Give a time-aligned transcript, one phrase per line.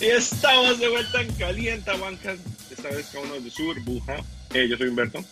[0.00, 2.38] Y estamos de vuelta en Calienta Bancas,
[2.70, 4.16] esta vez con uno de su burbuja.
[4.54, 5.22] Eh, yo soy Humberto.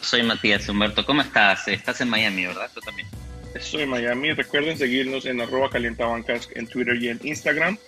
[0.00, 1.06] Soy Matías Humberto.
[1.06, 1.68] ¿Cómo estás?
[1.68, 2.68] Estás en Miami, ¿verdad?
[2.74, 3.06] Tú también.
[3.54, 4.32] Estoy en Miami.
[4.32, 7.78] Recuerden seguirnos en arroba calientabancas en Twitter y en Instagram.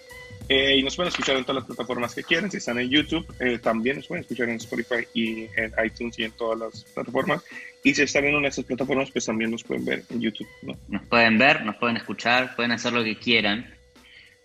[0.49, 2.53] Eh, y nos pueden escuchar en todas las plataformas que quieran.
[2.53, 6.25] Si están en YouTube, eh, también nos pueden escuchar en Spotify y en iTunes y
[6.25, 7.43] en todas las plataformas.
[7.83, 10.47] Y si están en una de esas plataformas, pues también nos pueden ver en YouTube.
[10.63, 10.79] ¿no?
[10.87, 13.82] Nos pueden ver, nos pueden escuchar, pueden hacer lo que quieran.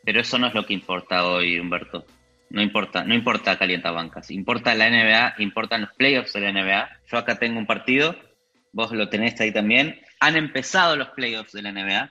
[0.07, 2.05] Pero eso no es lo que importa hoy, Humberto.
[2.49, 4.31] No importa, no importa calienta bancas.
[4.31, 7.01] Importa la NBA, importan los playoffs de la NBA.
[7.11, 8.15] Yo acá tengo un partido,
[8.71, 9.99] vos lo tenés ahí también.
[10.21, 12.09] Han empezado los playoffs de la NBA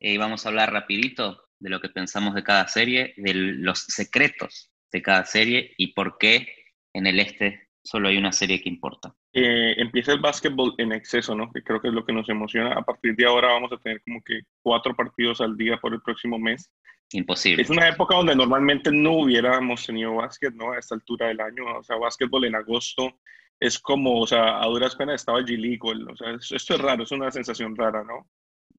[0.00, 3.78] eh, y vamos a hablar rapidito de lo que pensamos de cada serie, de los
[3.78, 6.54] secretos de cada serie y por qué
[6.92, 9.14] en el este solo hay una serie que importa.
[9.32, 11.52] Eh, empieza el básquetbol en exceso, ¿no?
[11.52, 12.72] Que creo que es lo que nos emociona.
[12.72, 16.00] A partir de ahora vamos a tener como que cuatro partidos al día por el
[16.00, 16.72] próximo mes.
[17.12, 17.62] Imposible.
[17.62, 20.72] Es una época donde normalmente no hubiéramos tenido básquet, ¿no?
[20.72, 21.78] A esta altura del año.
[21.78, 23.20] O sea, básquetbol en agosto
[23.60, 25.78] es como, o sea, a duras penas estaba G-League.
[25.82, 28.26] O sea, esto es raro, es una sensación rara, ¿no?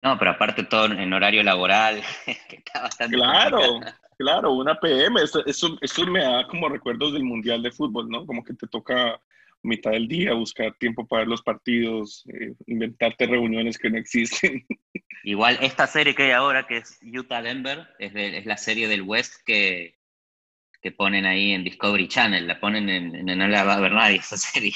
[0.02, 2.02] No, pero aparte todo en horario laboral,
[2.50, 3.80] que está bastante Claro,
[4.18, 5.22] claro, una PM.
[5.22, 8.26] Eso, eso, eso me da como recuerdos del Mundial de Fútbol, ¿no?
[8.26, 9.20] Como que te toca
[9.66, 14.66] mitad del día, buscar tiempo para ver los partidos, eh, inventarte reuniones que no existen.
[15.24, 18.88] Igual esta serie que hay ahora, que es Utah Denver, es, de, es la serie
[18.88, 19.98] del West que,
[20.82, 23.92] que ponen ahí en Discovery Channel, la ponen en, en, No la va a ver
[23.92, 24.74] nadie esa serie.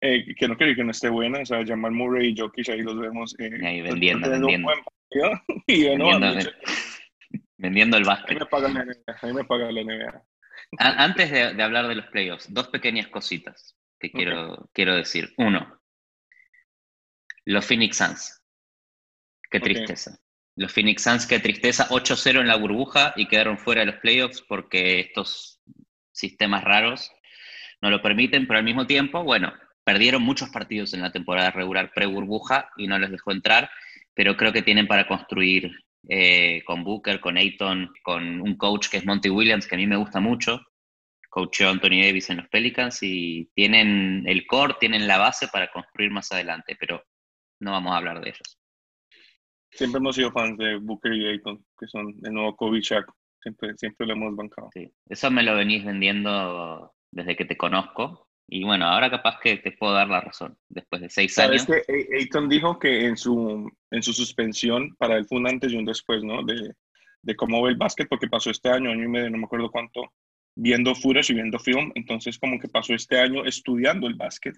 [0.00, 2.82] Eh, que no creo que no esté buena, o sea, Jamal Murray y Jokic ahí
[2.82, 3.36] los vemos.
[3.38, 4.70] Eh, ahí vendiendo, vendiendo.
[5.66, 6.18] y yo, no,
[7.60, 8.30] vendiendo, el básquet.
[8.30, 9.18] A mí me pagan la NBA.
[9.20, 10.24] A mí me pagan la NBA.
[10.78, 14.66] Antes de, de hablar de los playoffs, dos pequeñas cositas que quiero, okay.
[14.72, 15.32] quiero decir.
[15.36, 15.80] Uno,
[17.44, 18.42] los Phoenix Suns.
[19.50, 20.12] Qué tristeza.
[20.12, 20.24] Okay.
[20.56, 21.88] Los Phoenix Suns, qué tristeza.
[21.88, 25.60] 8-0 en la burbuja y quedaron fuera de los playoffs porque estos
[26.12, 27.12] sistemas raros
[27.80, 29.52] no lo permiten, pero al mismo tiempo, bueno,
[29.84, 33.70] perdieron muchos partidos en la temporada regular pre-burbuja y no les dejó entrar,
[34.14, 35.72] pero creo que tienen para construir
[36.08, 39.86] eh, con Booker, con Ayton, con un coach que es Monty Williams, que a mí
[39.86, 40.60] me gusta mucho,
[41.28, 46.10] coachó Anthony Davis en los Pelicans y tienen el core, tienen la base para construir
[46.10, 47.02] más adelante, pero
[47.60, 48.58] no vamos a hablar de ellos.
[49.70, 53.06] Siempre hemos sido fans de Booker y Ayton, que son el nuevo Kobe Shaq.
[53.40, 54.68] Siempre, siempre lo hemos bancado.
[54.74, 54.92] Sí.
[55.08, 58.28] Eso me lo venís vendiendo desde que te conozco.
[58.52, 61.84] Y bueno, ahora capaz que te puedo dar la razón, después de seis ¿Sabes años.
[61.86, 65.76] que Ayton dijo que en su, en su suspensión, para él fue un antes y
[65.76, 66.42] un después, ¿no?
[66.42, 66.74] De,
[67.22, 69.70] de cómo ve el básquet, porque pasó este año, año y medio, no me acuerdo
[69.70, 70.02] cuánto,
[70.56, 74.56] viendo footage y viendo film, entonces como que pasó este año estudiando el básquet.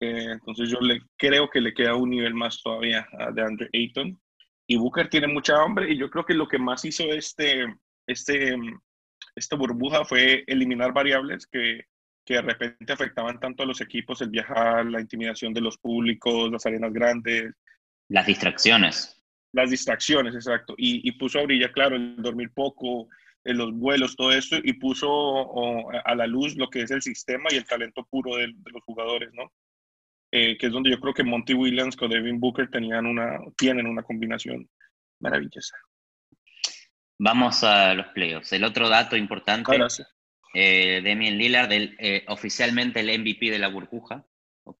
[0.00, 3.68] Eh, entonces yo le creo que le queda un nivel más todavía a de Andre
[3.72, 4.20] Ayton.
[4.68, 7.66] Y Booker tiene mucha hambre y yo creo que lo que más hizo este,
[8.06, 8.56] este,
[9.34, 11.86] esta burbuja fue eliminar variables que,
[12.26, 16.50] que de repente afectaban tanto a los equipos, el viajar, la intimidación de los públicos,
[16.50, 17.54] las arenas grandes.
[18.08, 19.22] Las distracciones.
[19.52, 20.74] Las distracciones, exacto.
[20.76, 23.08] Y, y puso a brillar, claro, el dormir poco,
[23.44, 27.00] en los vuelos, todo esto, y puso oh, a la luz lo que es el
[27.00, 29.52] sistema y el talento puro de, de los jugadores, ¿no?
[30.32, 33.86] Eh, que es donde yo creo que Monty Williams con Devin Booker tenían una, tienen
[33.86, 34.68] una combinación
[35.20, 35.76] maravillosa.
[37.18, 38.52] Vamos a los playoffs.
[38.52, 40.15] El otro dato importante, gracias.
[40.54, 44.24] Eh, Damian Lillard, eh, oficialmente el MVP de la burbuja,
[44.64, 44.78] ¿ok?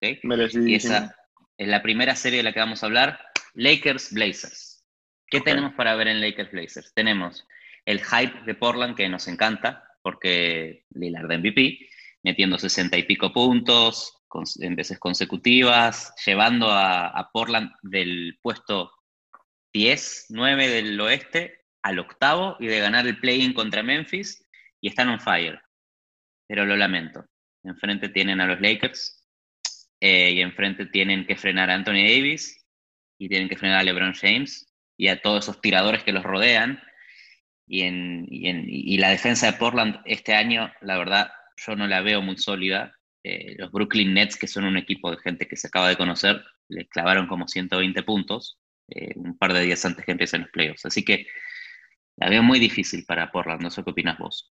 [0.68, 1.16] Y esa
[1.58, 3.20] es la primera serie de la que vamos a hablar,
[3.54, 4.84] Lakers Blazers.
[5.28, 6.92] ¿Qué tenemos para ver en Lakers Blazers?
[6.94, 7.46] Tenemos
[7.84, 11.78] el hype de Portland que nos encanta, porque Lillard de MVP,
[12.22, 18.92] metiendo 60 y pico puntos con- en veces consecutivas, llevando a, a Portland del puesto
[19.72, 24.45] 10, 9 del oeste al octavo y de ganar el play-in contra Memphis
[24.80, 25.60] y están on fire.
[26.46, 27.24] Pero lo lamento.
[27.64, 29.26] Enfrente tienen a los Lakers
[30.00, 32.64] eh, y enfrente tienen que frenar a Anthony Davis
[33.18, 36.80] y tienen que frenar a LeBron James y a todos esos tiradores que los rodean.
[37.68, 41.86] Y, en, y, en, y la defensa de Portland este año, la verdad, yo no
[41.86, 42.94] la veo muy sólida.
[43.24, 46.44] Eh, los Brooklyn Nets, que son un equipo de gente que se acaba de conocer,
[46.68, 48.58] les clavaron como 120 puntos
[48.88, 50.86] eh, un par de días antes que empiecen los playoffs.
[50.86, 51.26] Así que
[52.16, 53.62] la veo muy difícil para Portland.
[53.62, 54.52] No sé qué opinas vos.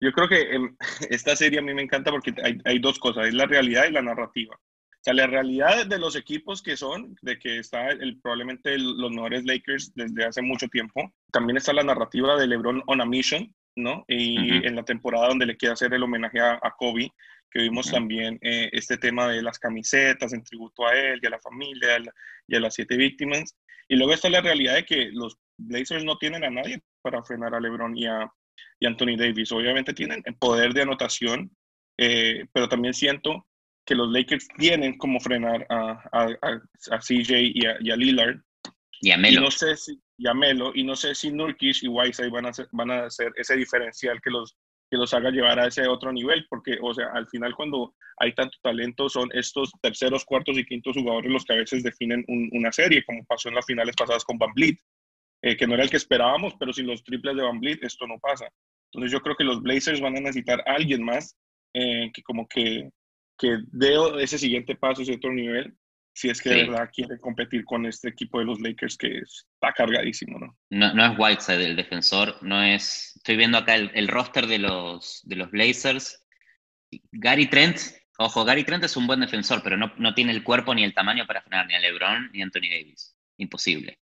[0.00, 0.70] Yo creo que eh,
[1.10, 3.92] esta serie a mí me encanta porque hay, hay, dos cosas, es la realidad y
[3.92, 4.54] la narrativa.
[4.56, 8.96] O sea, la realidad de los equipos que son, de que está el, probablemente el,
[8.96, 11.12] los mejores Lakers desde hace mucho tiempo.
[11.30, 14.04] También está la narrativa de LeBron on a mission, ¿no?
[14.08, 14.66] Y uh -huh.
[14.66, 17.12] en la temporada donde le quiere hacer el homenaje a, a Kobe,
[17.50, 17.94] que vimos uh -huh.
[17.94, 21.94] también eh, este tema de las camisetas en tributo a él y a la familia
[21.94, 22.12] a la,
[22.48, 23.56] y a las siete víctimas.
[23.88, 27.54] Y luego está la realidad de que los Blazers no tienen a nadie para frenar
[27.54, 28.30] a LeBron y a,
[28.80, 29.52] y Anthony Davis.
[29.52, 31.50] Obviamente tienen el poder de anotación,
[31.98, 33.46] eh, pero también siento
[33.84, 38.40] que los Lakers tienen como frenar a, a, CJ y a, Lillard.
[39.00, 39.40] Y a Melo.
[39.40, 42.46] Y no sé si, y a Melo, y no sé si Nurkic y Whiteside van
[42.46, 44.56] a, van a hacer ese diferencial que los,
[44.90, 48.34] que los haga llevar a ese otro nivel, porque, o sea, al final cuando hay
[48.34, 52.72] tanto talento son estos terceros, cuartos y quintos jugadores los que a veces definen una
[52.72, 54.78] serie, como pasó en las finales pasadas con Van Vliet,
[55.42, 58.06] eh, que no era el que esperábamos, pero sin los triples de Van Vliet esto
[58.06, 58.48] no pasa.
[58.92, 61.36] Entonces yo creo que los Blazers van a necesitar a alguien más
[61.74, 62.90] eh, que como que,
[63.38, 65.74] que dé ese siguiente paso, ese otro nivel,
[66.14, 69.72] si es que de verdad quiere competir con este equipo de los Lakers que está
[69.72, 70.58] cargadísimo, ¿no?
[70.70, 73.12] No, no es Whiteside el defensor, no es...
[73.16, 76.24] Estoy viendo acá el, roster de los, de los Blazers.
[77.12, 77.78] Gary Trent,
[78.18, 80.94] ojo, Gary Trent es un buen defensor, pero no, no tiene el cuerpo ni el
[80.94, 83.14] tamaño para frenar ni a LeBron ni a Anthony Davis.
[83.36, 84.00] Imposible.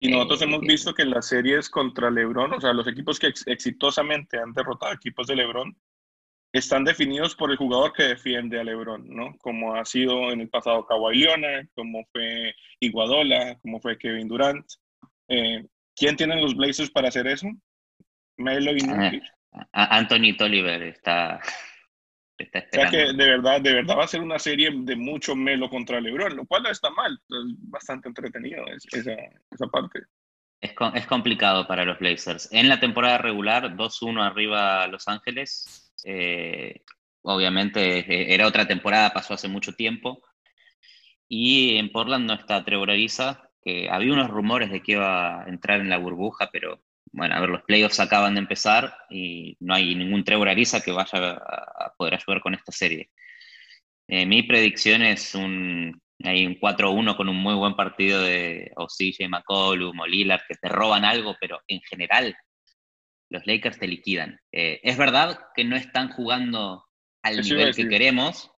[0.00, 3.18] Y nosotros hemos eh, visto que en las series contra LeBron, o sea, los equipos
[3.18, 5.76] que exitosamente han derrotado equipos de LeBron,
[6.52, 9.36] están definidos por el jugador que defiende a LeBron, ¿no?
[9.38, 14.64] Como ha sido en el pasado Kawhi Leonard, como fue Iguadola, como fue Kevin Durant.
[15.28, 17.48] Eh, ¿Quién tienen los Blazers para hacer eso?
[18.36, 19.22] Melo y.
[19.72, 21.40] Anthony Tolliver está
[22.38, 25.70] o sea que de verdad, de verdad va a ser una serie de mucho melo
[25.70, 29.12] contra LeBron, lo cual no está mal, es bastante entretenido esa,
[29.50, 30.00] esa parte.
[30.60, 32.48] Es, es, complicado para los Blazers.
[32.52, 35.92] En la temporada regular, 2-1 arriba Los Ángeles.
[36.04, 36.82] Eh,
[37.22, 40.22] obviamente eh, era otra temporada, pasó hace mucho tiempo.
[41.28, 45.48] Y en Portland no está Trevor Ariza, que había unos rumores de que iba a
[45.48, 46.82] entrar en la burbuja, pero
[47.16, 50.92] bueno, a ver, los playoffs acaban de empezar y no hay ningún Trevor Ariza que
[50.92, 53.08] vaya a, poder ayudar con esta serie.
[54.06, 58.86] Eh, mi predicción es un, hay un 4-1 con un muy buen partido de o
[58.86, 62.36] CJ McCollum o Lillard que te roban algo, pero en general
[63.30, 64.38] los Lakers te liquidan.
[64.52, 66.84] Eh, es verdad que no están jugando
[67.22, 68.50] al nivel que queremos,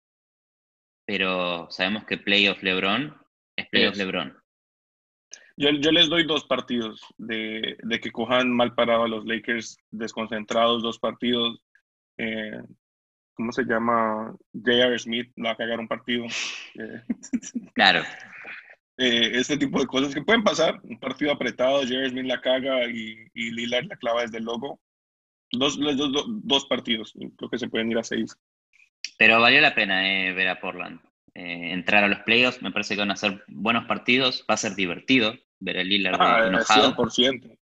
[1.05, 3.15] pero sabemos que playoff LeBron
[3.55, 4.35] es playoff LeBron.
[5.59, 9.79] Yo, yo, les doy dos partidos de, de, que cojan mal parado a los Lakers
[9.89, 11.59] desconcentrados, dos partidos.
[12.17, 12.61] Eh,
[13.33, 14.35] ¿Cómo se llama?
[14.53, 14.99] J.R.
[14.99, 16.25] Smith va a cagar un partido.
[16.79, 17.01] Eh,
[17.73, 18.03] claro.
[18.97, 20.79] Eh, este tipo de cosas que pueden pasar.
[20.83, 22.09] Un partido apretado, J.R.
[22.09, 24.79] Smith la caga y, y Lillard la clava desde el logo.
[25.51, 28.37] Dos, dos, dos, partidos, creo que se pueden ir a seis.
[29.17, 30.99] Pero valió la pena ver a Portland.
[31.33, 34.75] entrar a los playoffs, me parece que van a ser buenos partidos, va a ser
[34.75, 36.95] divertido ver a Lillard ah, enojado.
[36.95, 37.57] 100%.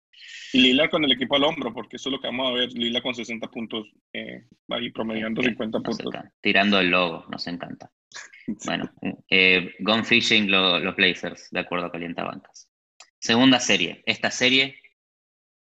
[0.54, 2.72] Y Lila con el equipo al hombro, porque eso es lo que vamos a ver,
[2.74, 6.14] Lila con 60 puntos, eh, ahí promediando 50 puntos.
[6.42, 7.92] Tirando el logo, nos encanta.
[8.66, 8.92] Bueno,
[9.30, 12.70] eh, Gone Fishing los Blazers, de acuerdo a Calientabancas.
[13.18, 14.04] Segunda serie.
[14.06, 14.76] Esta serie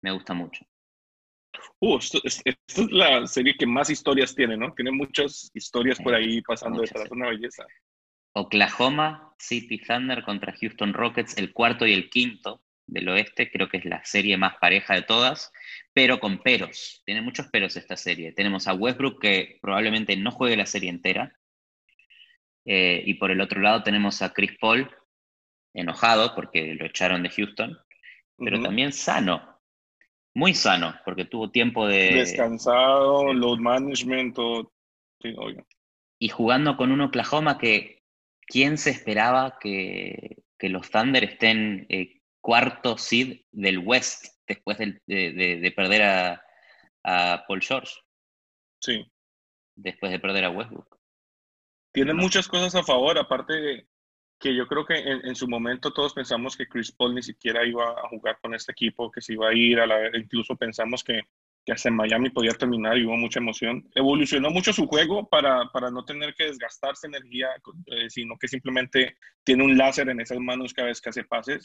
[0.03, 0.65] me gusta mucho.
[1.81, 4.73] Uh, esta es la serie que más historias tiene, ¿no?
[4.73, 7.67] Tiene muchas historias por ahí pasando detrás, una belleza.
[8.33, 13.79] Oklahoma City Thunder contra Houston Rockets, el cuarto y el quinto del oeste, creo que
[13.79, 15.53] es la serie más pareja de todas,
[15.93, 17.03] pero con peros.
[17.07, 18.33] Tiene muchos peros esta serie.
[18.33, 21.37] Tenemos a Westbrook que probablemente no juegue la serie entera.
[22.65, 24.91] Eh, y por el otro lado tenemos a Chris Paul,
[25.73, 27.79] enojado porque lo echaron de Houston,
[28.37, 29.61] pero también sano,
[30.35, 32.15] muy sano, porque tuvo tiempo de...
[32.15, 34.73] Descansado, load management, todo.
[36.19, 38.00] Y jugando con un Oklahoma que
[38.51, 46.03] ¿quién se esperaba que, los Thunder estén eh, cuarto seed del West después de, perder
[47.05, 47.95] a, Paul George?
[48.81, 49.07] Sí.
[49.77, 50.99] Después de perder a Westbrook.
[51.93, 53.89] Tienen muchas cosas a favor, aparte de
[54.39, 57.91] que yo creo que en, su momento todos pensamos que Chris Paul ni siquiera iba
[57.91, 61.21] a jugar con este equipo, que se iba a ir a la incluso pensamos que
[61.71, 63.89] que hasta en Miami podía terminar y hubo mucha emoción.
[63.95, 67.47] Evolucionó mucho su juego para, para no tener que desgastarse energía,
[67.87, 71.65] eh, sino que simplemente tiene un láser en esas manos cada vez que hace pases.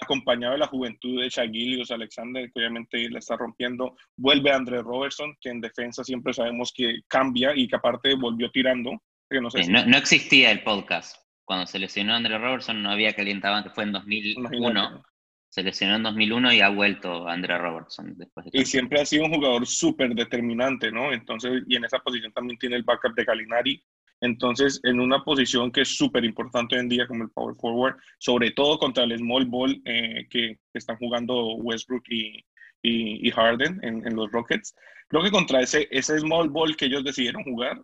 [0.00, 3.96] Acompañado de la juventud de Shagilios Alexander, que obviamente la está rompiendo.
[4.16, 9.02] Vuelve André Robertson, que en defensa siempre sabemos que cambia y que aparte volvió tirando.
[9.28, 11.16] Que no, sé no, existía el podcast.
[11.44, 15.02] Cuando se lesionó André Robertson no había calientado, que fue en 2001
[15.50, 19.34] se lesionó en 2001 y ha vuelto Andrea Robertson después Y siempre ha sido un
[19.34, 21.12] jugador súper determinante, ¿no?
[21.12, 23.82] Entonces, y en esa posición también tiene el backup de Galinari.
[24.20, 27.96] Entonces, en una posición que es súper importante hoy en día como el power forward,
[28.18, 32.44] sobre todo contra el small ball eh, que, están jugando Westbrook y,
[32.82, 34.76] y, Harden en, en, los Rockets,
[35.08, 37.82] creo que contra ese, ese small ball que ellos decidieron jugar,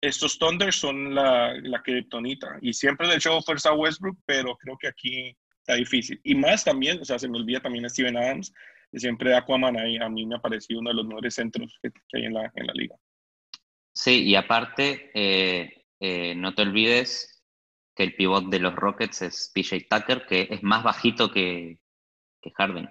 [0.00, 4.78] estos Thunders son la, la tonita Y siempre le echó fuerza a Westbrook, pero creo
[4.78, 5.36] que aquí
[5.68, 6.18] está difícil.
[6.24, 8.54] Y más también, o sea, se me olvida también a Steven Adams,
[8.94, 12.24] siempre Aquaman ahí, a mí me ha parecido uno de los mejores centros que, hay
[12.24, 12.96] en la, en la liga.
[13.94, 17.44] Sí, y aparte, eh, eh, no te olvides
[17.94, 21.78] que el pivot de los Rockets es PJ Tucker, que es más bajito que,
[22.40, 22.88] que Harden.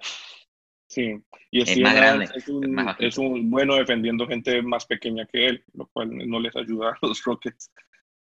[0.89, 1.15] Sí,
[1.51, 5.63] y es, más grande, es, un, es, un, bueno defendiendo gente más pequeña que él,
[5.73, 7.71] lo cual no les ayuda a los Rockets.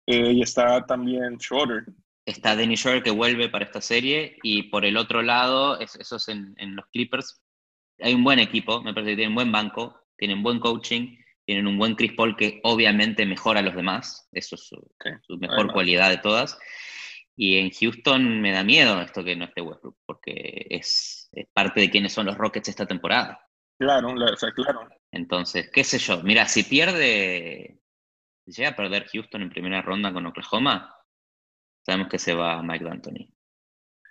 [0.08, 1.86] Eh, y está también Schroeder.
[2.30, 6.54] Está Dennis Schroeder que vuelve para esta serie y por el otro lado, esos en,
[6.58, 7.42] en los Clippers,
[8.00, 11.80] hay un buen equipo, me parece que tienen buen banco, tienen buen coaching, tienen un
[11.80, 16.18] buen Chris Paul que obviamente mejora a los demás, eso es su, mejor cualidad de
[16.18, 16.60] todas.
[17.36, 21.90] Y en Houston me da miedo esto que no esté Westbrook, porque es, parte de
[21.90, 23.44] quiénes son los Rockets esta temporada.
[23.80, 24.88] Claro, o sea, claro.
[25.12, 27.80] Entonces, qué sé yo, mira, si pierde,
[28.46, 30.99] si llega a perder Houston en primera ronda con Oklahoma,
[31.90, 33.34] sabemos que se va Mike D'Antoni.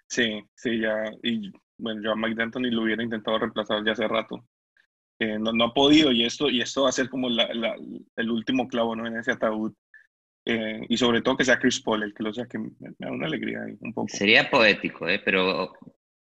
[0.09, 4.09] Sí, sí, ya, y bueno, yo a Mike D'Antoni lo hubiera intentado reemplazar ya hace
[4.09, 4.45] rato.
[5.21, 8.97] no, no, ha podido y esto, y esto va a ser como el último clavo
[8.97, 9.07] ¿no?
[9.07, 9.73] en ese ataúd
[10.45, 13.11] eh, y sobre todo que sea Chris Paul el que lo sea, que me, da
[13.11, 14.09] una alegría ahí, un poco.
[14.09, 15.21] Sería poético, ¿eh?
[15.23, 15.75] pero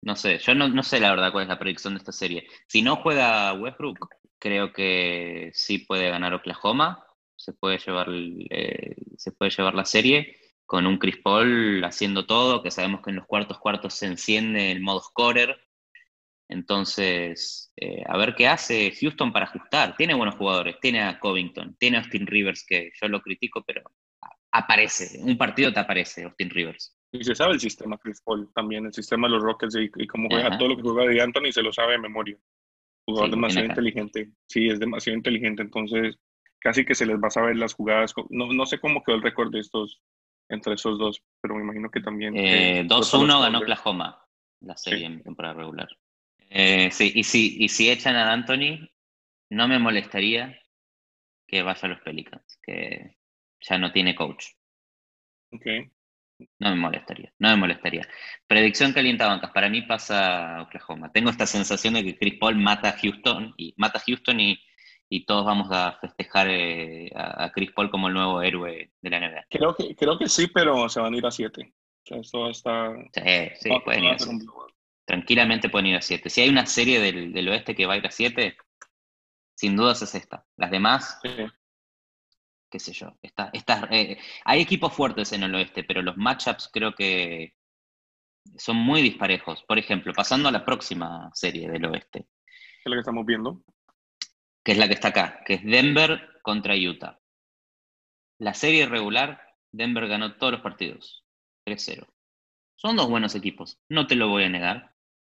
[0.01, 2.47] no sé, yo no, no, sé la verdad cuál es la predicción de esta serie.
[2.67, 4.07] Si no juega Westbrook,
[4.39, 7.05] creo que sí puede ganar Oklahoma,
[7.35, 12.63] se puede llevar, eh, se puede llevar la serie con un Chris Paul haciendo todo,
[12.63, 15.57] que sabemos que en los cuartos cuartos se enciende el modo scorer.
[16.49, 19.95] Entonces, eh, a ver qué hace Houston para ajustar.
[19.97, 23.81] Tiene buenos jugadores, tiene a Covington, tiene a Austin Rivers, que yo lo critico, pero
[24.51, 26.95] aparece, un partido te aparece Austin Rivers.
[27.11, 30.29] Y se sabe el sistema Chris Paul también, el sistema de los Rockets y, cómo
[30.29, 32.37] juega todo lo que juega de Anthony se lo sabe de memoria.
[33.05, 36.17] Jugador demasiado inteligente, sí, es demasiado inteligente, entonces
[36.59, 38.13] casi que se les va a saber las jugadas.
[38.29, 40.01] No, no sé cómo quedó el récord de estos,
[40.55, 42.33] entre esos dos, pero me imagino que también.
[42.33, 44.25] 2-1 eh, ganó Oklahoma
[44.61, 45.89] la serie en temporada regular.
[46.49, 48.89] Eh, sí, y si, y si echan a Anthony,
[49.49, 50.59] no me molestaría
[51.47, 53.17] que vaya a los Pelicans, que
[53.61, 54.45] ya no tiene coach.
[55.51, 55.65] Ok.
[56.59, 58.07] No me molestaría, no me molestaría.
[58.47, 61.11] Predicción calienta bancas, para mí pasa Oklahoma.
[61.11, 64.59] Tengo esta sensación de que Chris Paul mata a Houston y mata a Houston y,
[65.25, 69.45] todos vamos a festejar eh, a, Chris Paul como el nuevo héroe de la NBA.
[69.49, 71.73] Creo que, creo que sí, pero se van a ir a siete.
[72.11, 72.93] O sea, está.
[73.13, 73.21] Sí,
[73.61, 74.45] sí, pueden ir a siete.
[75.05, 76.29] Tranquilamente pueden ir a siete.
[76.29, 78.57] Si hay una serie del, oeste que va a ir a siete,
[79.55, 80.45] sin dudas es esta.
[80.57, 81.19] Las demás,
[82.71, 83.15] qué sé yo.
[83.21, 83.51] Está,
[83.91, 87.53] eh, hay equipos fuertes en el oeste, pero los matchups creo que
[88.57, 89.63] son muy disparejos.
[89.63, 92.21] Por ejemplo, pasando a la próxima serie del oeste.
[92.21, 93.61] ¿Qué es la que estamos viendo?
[94.63, 97.19] Que es la que está acá, que es Denver contra Utah.
[98.39, 99.41] La serie regular,
[99.71, 101.23] Denver ganó todos los partidos.
[101.65, 102.07] 3-0.
[102.75, 104.95] Son dos buenos equipos, no te lo voy a negar.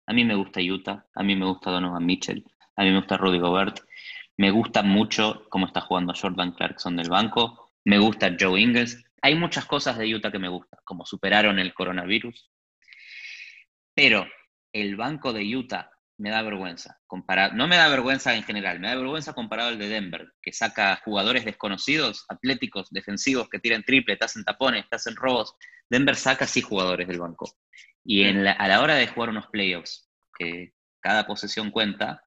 [0.08, 3.17] A mí me gusta Utah, a mí me gusta Donovan Mitchell, a mí me gusta
[3.17, 3.79] Rudy Gobert.
[4.38, 7.72] Me gusta mucho cómo está jugando Jordan Clarkson del banco.
[7.86, 9.03] Me gusta Joe Ingles.
[9.22, 12.51] Hay muchas cosas de Utah que me gustan, como superaron el coronavirus.
[13.94, 14.27] Pero
[14.74, 17.00] el banco de Utah me da vergüenza.
[17.07, 20.53] Comparado, no me da vergüenza en general, me da vergüenza comparado al de Denver, que
[20.53, 25.55] saca jugadores desconocidos, atléticos, defensivos, que tiran triple, te hacen tapones, te hacen robos.
[25.89, 27.57] Denver saca sí jugadores del banco.
[28.03, 32.24] Y a la hora de jugar unos playoffs, que cada posesión cuenta,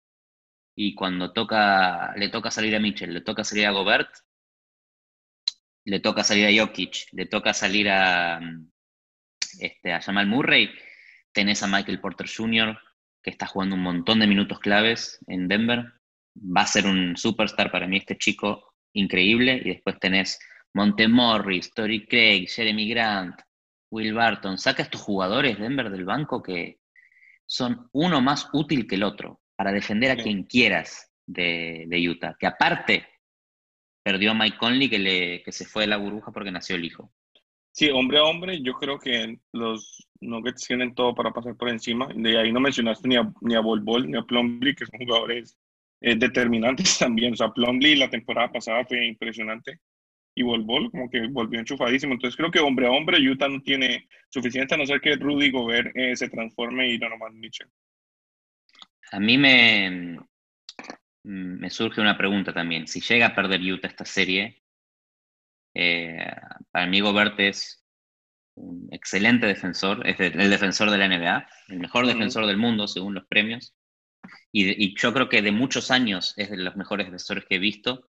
[0.75, 4.11] y cuando toca, le toca salir a Mitchell, le toca salir a Gobert,
[5.85, 8.41] le toca salir a Jokic, le toca salir a,
[9.59, 10.71] este, a Jamal Murray,
[11.33, 12.79] tenés a Michael Porter Jr.,
[13.29, 15.85] que está jugando un montón de minutos claves en Denver.
[16.35, 19.61] Va a ser un superstar para mí este chico increíble.
[19.63, 20.39] Y después tenés
[20.73, 23.39] Montemorris, Tory Craig, Jeremy Grant,
[23.91, 24.57] Will Barton.
[24.57, 26.79] Saca a estos jugadores Denver del banco que
[27.45, 32.47] son uno más útil que el otro para defender a quien quieras de, Utah, que
[32.47, 33.07] aparte
[34.03, 36.85] perdió a Mike Conley que, le, que se fue de la burbuja porque nació el
[36.87, 37.13] hijo.
[37.73, 42.09] Sí, hombre a hombre, yo creo que los Nuggets tienen todo para pasar por encima.
[42.15, 44.99] De ahí no mencionaste ni a, ni a Bol Bol ni a Plumlee, que son
[44.99, 45.57] jugadores
[46.01, 47.35] eh, determinantes también.
[47.35, 49.81] O sea, Plumlee la temporada pasada fue impresionante
[50.35, 52.15] y Bol Bol como que volvió enchufadísimo.
[52.15, 55.51] Entonces creo que hombre a hombre Utah no tiene suficiente a no ser que Rudy
[55.51, 57.69] Gobert eh, se transforme y no nomás Mitchell.
[59.11, 60.19] A mí me,
[61.25, 62.87] me surge una pregunta también.
[62.87, 64.63] Si llega a perder Utah esta serie,
[65.75, 66.31] eh,
[66.71, 67.85] para mí Gobert es
[68.55, 73.15] un excelente defensor, es el defensor de la NBA, el mejor defensor del mundo según
[73.15, 73.75] los premios.
[74.53, 78.11] Y, yo creo que de muchos años es de los mejores defensores que he visto.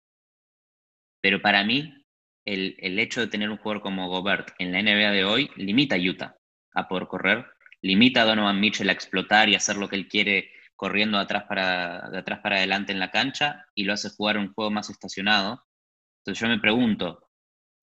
[1.21, 1.93] Pero para mí,
[2.45, 5.97] el, el hecho de tener un jugador como Gobert en la NBA de hoy limita
[5.97, 6.37] a Utah
[6.75, 7.47] a poder correr,
[7.83, 11.45] limita a Donovan Mitchell a explotar y hacer lo que él quiere corriendo de atrás,
[11.49, 14.91] para, de atrás para adelante en la cancha y lo hace jugar un juego más
[14.91, 15.65] estacionado.
[16.21, 17.26] Entonces yo me pregunto,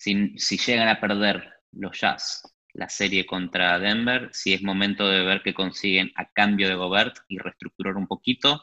[0.03, 2.43] si, si llegan a perder los Jazz
[2.73, 7.19] la serie contra Denver, si es momento de ver qué consiguen a cambio de Gobert
[7.29, 8.61] y reestructurar un poquito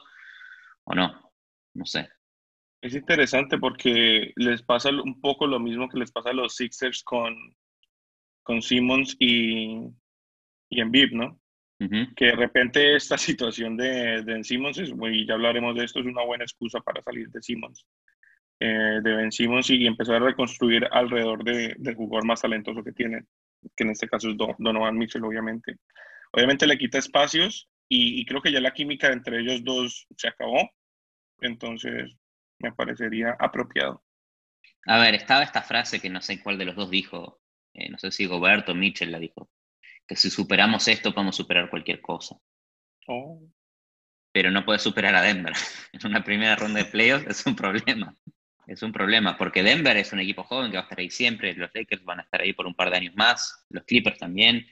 [0.85, 1.32] o no,
[1.75, 2.11] no sé.
[2.82, 7.02] Es interesante porque les pasa un poco lo mismo que les pasa a los Sixers
[7.04, 7.35] con,
[8.42, 9.87] con Simmons y,
[10.68, 11.40] y Embiid, ¿no?
[12.14, 16.06] Que de repente esta situación de, de Simmons, es, y ya hablaremos de esto, es
[16.06, 17.87] una buena excusa para salir de Simmons.
[18.62, 22.92] Eh, de Ben Simmons y empezar a reconstruir alrededor de, del jugador más talentoso que
[22.92, 23.26] tienen,
[23.74, 25.78] que en este caso es Donovan Mitchell, obviamente.
[26.32, 30.28] Obviamente le quita espacios y, y, creo que ya la química entre ellos dos se
[30.28, 30.70] acabó,
[31.40, 32.14] entonces
[32.58, 34.04] me parecería apropiado.
[34.86, 37.40] A ver, estaba esta frase que no sé cuál de los dos dijo,
[37.72, 39.50] eh, no sé si Goberto Mitchell la dijo,
[40.06, 42.36] que si superamos esto podemos superar cualquier cosa.
[43.06, 43.40] Oh.
[44.32, 45.54] Pero no puedes superar a Denver.
[45.94, 48.14] en una primera ronda de playoffs es un problema.
[48.70, 51.54] Es un problema, porque Denver es un equipo joven que va a estar ahí siempre,
[51.54, 54.64] los Lakers van a estar ahí por un par de años más, los Clippers también,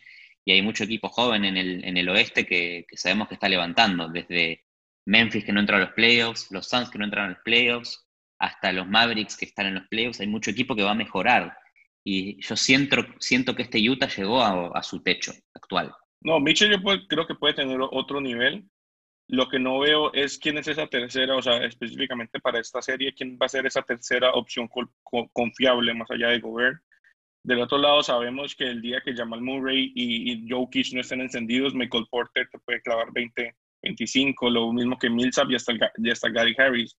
[0.45, 3.49] y hay mucho equipo joven en el, en el oeste que, que sabemos que está
[3.49, 4.65] levantando, desde
[5.05, 8.09] Memphis que no entra a los playoffs, los Suns que no entran a los playoffs,
[8.39, 11.59] hasta los Mavericks que están en los playoffs, hay mucho equipo que va a mejorar.
[12.05, 15.93] Y yo siento, siento que este Utah llegó a, su techo actual.
[16.21, 16.79] No, Mitchell yo
[17.09, 18.65] creo que puede tener otro nivel.
[19.29, 23.13] Lo que no veo es quién es esa tercera, o sea, específicamente para esta serie,
[23.13, 24.69] quién va a ser esa tercera opción
[25.33, 26.81] confiable más allá de Gobert.
[27.43, 31.21] Del otro lado, sabemos que el día que Jamal Murray y, y Jokic no estén
[31.21, 36.11] encendidos, Michael Porter te puede clavar 20, 25, lo mismo que Millsap y hasta, y
[36.11, 36.97] hasta Gary Harris.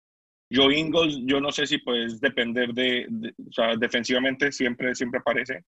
[0.51, 3.07] Joe Ingles, yo no sé si puedes depender de,
[3.47, 5.63] o sea, defensivamente siempre, siempre aparece,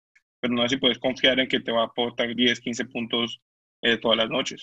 [0.40, 3.40] pero no sé si puedes confiar en que te va a aportar 10, 15 puntos
[3.82, 4.62] eh, todas las noches.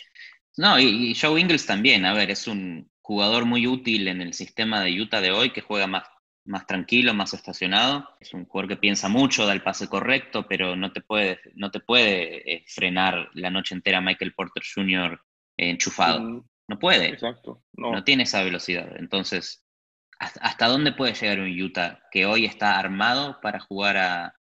[0.58, 4.82] No, y, Joe Ingles también, a ver, es un jugador muy útil en el sistema
[4.82, 6.04] de Utah de hoy, que juega más,
[6.46, 8.08] más tranquilo, más estacionado.
[8.20, 11.72] Es un jugador que piensa mucho, da el pase correcto, pero no te puede, no
[11.72, 15.20] te puede eh, frenar la noche entera Michael Porter Jr.
[15.58, 16.20] enchufado.
[16.20, 17.08] Mm, no puede.
[17.08, 17.64] Exacto.
[17.74, 17.92] No.
[17.92, 18.96] no tiene esa velocidad.
[18.98, 19.64] Entonces,
[20.20, 24.36] ¿Hasta dónde puede llegar un Utah que hoy está armado para jugar a,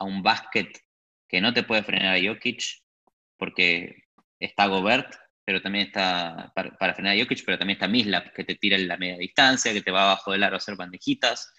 [0.00, 0.82] un básquet
[1.28, 2.82] que no te puede frenar a Jokic?
[3.38, 4.04] Porque
[4.38, 5.14] está Gobert,
[5.44, 8.88] pero también está para, frenar a Jokic, pero también está Mislap, que te tira en
[8.88, 11.52] la media distancia, que te va abajo del aro a hacer bandejitas.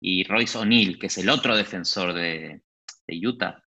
[0.00, 2.62] Y Royce O'Neill, que es el otro defensor de,
[3.06, 3.64] de Utah,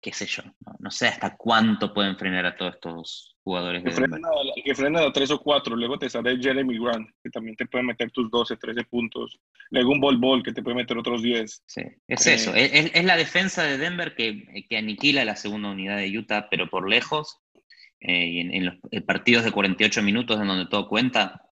[0.00, 0.42] qué sé yo,
[0.78, 3.84] no, sé hasta cuánto pueden frenar a todos estos jugadores.
[3.84, 4.18] Que, frena,
[4.64, 7.84] que frena a tres o cuatro, luego te sale Jeremy Grant, que también te puede
[7.84, 9.38] meter tus 12, 13 puntos,
[9.70, 11.64] luego un Bol Bol, que te puede meter otros 10.
[11.66, 15.70] Sí, es eso, eh, es, es, la defensa de Denver que, que, aniquila la segunda
[15.70, 17.38] unidad de Utah, pero por lejos,
[18.00, 18.74] eh, y en, los
[19.06, 21.50] partidos de 48 minutos en donde todo cuenta,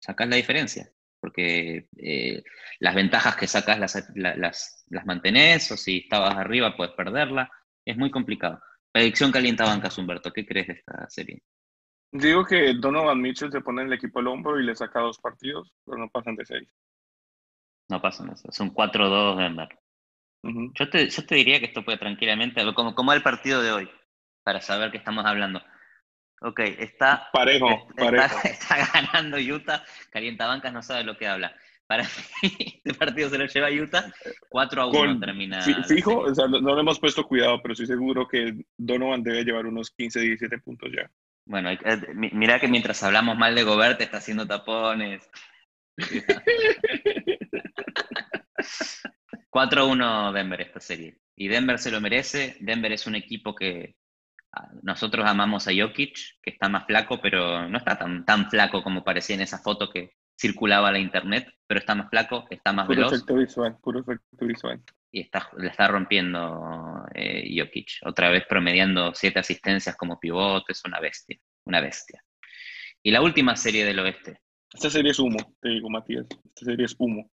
[0.00, 0.90] sacas la diferencia
[1.22, 2.42] porque eh,
[2.80, 7.48] las ventajas que sacas las, las, las, mantenés, o si estabas arriba puedes perderla
[7.84, 8.60] es muy complicado.
[8.90, 10.32] Predicción calienta bancas, Humberto.
[10.32, 11.42] ¿Qué crees de esta serie?
[12.10, 15.18] Digo que Donovan Mitchell se pone en el equipo al hombro y le saca dos
[15.18, 16.68] partidos, pero no pasan de seis.
[17.88, 18.54] No pasan de seis.
[18.54, 19.68] Son 4-2 Denver.
[20.42, 23.90] yo, te, yo te diría que esto puede tranquilamente, como, como el partido de hoy,
[24.42, 25.62] para saber qué estamos hablando.
[26.44, 28.38] Ok, está, parejo, está, parejo.
[28.44, 31.54] está ganando Utah, calienta bancas no sabe lo que habla.
[31.86, 32.10] Para mí,
[32.84, 34.12] este partido se lo lleva Utah,
[34.48, 35.60] 4 a 1 termina.
[35.60, 39.66] Fijo, o sea, no, le hemos puesto cuidado, pero estoy seguro que Donovan debe llevar
[39.66, 41.10] unos 15, 17 puntos ya.
[41.44, 41.70] Bueno,
[42.14, 45.28] mira que mientras hablamos mal de Gobert, está haciendo tapones.
[49.50, 51.18] 4-1 Denver esta serie.
[51.36, 52.56] Y Denver se lo merece.
[52.60, 53.96] Denver es un equipo que
[54.82, 59.04] nosotros amamos a Jokic, que está más flaco, pero no está tan, tan flaco como
[59.04, 62.96] parecía en esa foto que, circulaba la internet, pero está más flaco, está más puro
[62.96, 63.12] veloz.
[63.12, 64.82] Efecto visual, puro efecto visual.
[65.12, 70.82] Y está, la está rompiendo eh, Jokic, otra vez promediando siete asistencias como pivote, es
[70.84, 72.22] una bestia, una bestia.
[73.02, 74.40] Y la última serie del oeste.
[74.72, 76.26] Esta serie es humo, te digo, Matías.
[76.44, 77.30] Esta serie es humo.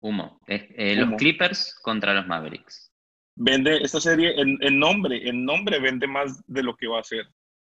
[0.00, 0.40] Humo.
[0.46, 2.89] Eh, Los Clippers contra los Mavericks.
[3.42, 7.26] Vende, esta serie en, nombre, en nombre vende más de lo que va a ser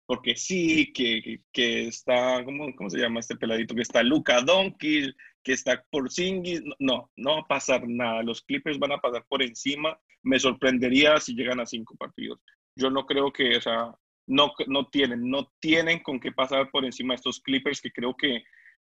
[0.10, 3.75] porque sí, que, que, está, ¿cómo, ¿cómo, se llama este peladito?
[3.75, 6.63] Que está Luca Doncic, que está por Singis.
[6.79, 8.23] No, no va a pasar nada.
[8.23, 9.99] Los Clippers van a pasar por encima.
[10.23, 12.39] Me sorprendería si llegan a cinco partidos.
[12.75, 13.93] Yo no creo que, o sea,
[14.25, 18.17] no, no tienen, no tienen con qué pasar por encima de estos Clippers, que creo
[18.17, 18.41] que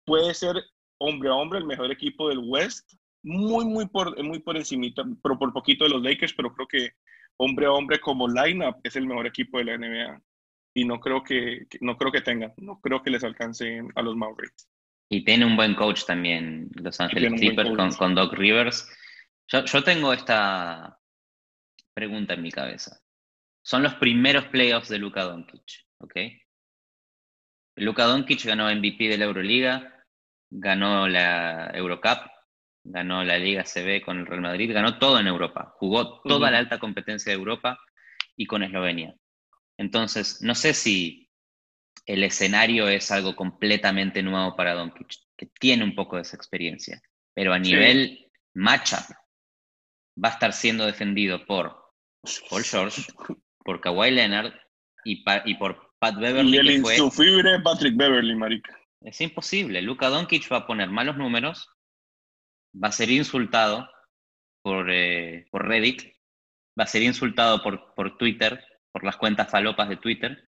[0.05, 0.55] puede ser
[0.97, 2.91] hombre a hombre el mejor equipo del West.
[3.23, 6.91] Muy, muy por, muy por encimita, pero por poquito de los Lakers, pero creo que
[7.37, 10.21] hombre a hombre como lineup es el mejor equipo de la NBA.
[10.75, 14.15] y no creo que, no creo que tengan, no creo que les alcance a los
[14.15, 14.67] Mavericks.
[15.09, 18.89] Y tiene un buen coach también, Los Ángeles Clippers, con, con, Doc Rivers.
[19.47, 20.99] Yo, yo tengo esta
[21.93, 22.99] pregunta en mi cabeza.
[23.63, 26.15] Son los primeros playoffs de Luka Doncic, ¿ok?
[27.77, 30.03] Luka Doncic ganó MVP de la Euroliga,
[30.49, 32.32] ganó la Eurocup,
[32.83, 36.59] ganó la Liga CB con el Real Madrid, ganó todo en Europa, jugó toda la
[36.59, 37.79] alta competencia de Europa
[38.35, 39.15] y con Eslovenia.
[39.77, 41.29] Entonces, no sé si
[42.05, 47.01] el escenario es algo completamente nuevo para Doncic, que tiene un poco de esa experiencia,
[47.33, 49.15] pero a nivel matchup
[50.23, 51.75] va a estar siendo defendido por
[52.49, 53.01] Paul George,
[53.59, 54.53] por Kawhi Leonard
[55.05, 56.57] y, y por Pat Beverly.
[56.57, 58.77] Y el Patrick Beverly, marica.
[59.01, 59.81] Es imposible.
[59.81, 61.69] Luka Doncic va a poner malos números,
[62.81, 63.89] va a ser insultado
[64.61, 66.13] por, eh, por Reddit,
[66.79, 70.49] va a ser insultado por, por Twitter, por las cuentas falopas de Twitter,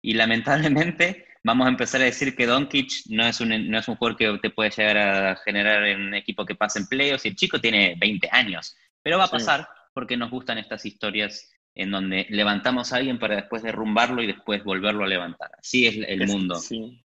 [0.00, 3.96] y lamentablemente vamos a empezar a decir que Doncic no es un, no es un
[3.96, 7.28] jugador que te puede llegar a generar en un equipo que pase en playoffs, y
[7.28, 11.90] el chico tiene 20 años, pero va a pasar porque nos gustan estas historias en
[11.90, 15.50] donde levantamos a alguien para después derrumbarlo y después volverlo a levantar.
[15.58, 16.56] Así es el mundo.
[16.56, 17.01] Sí.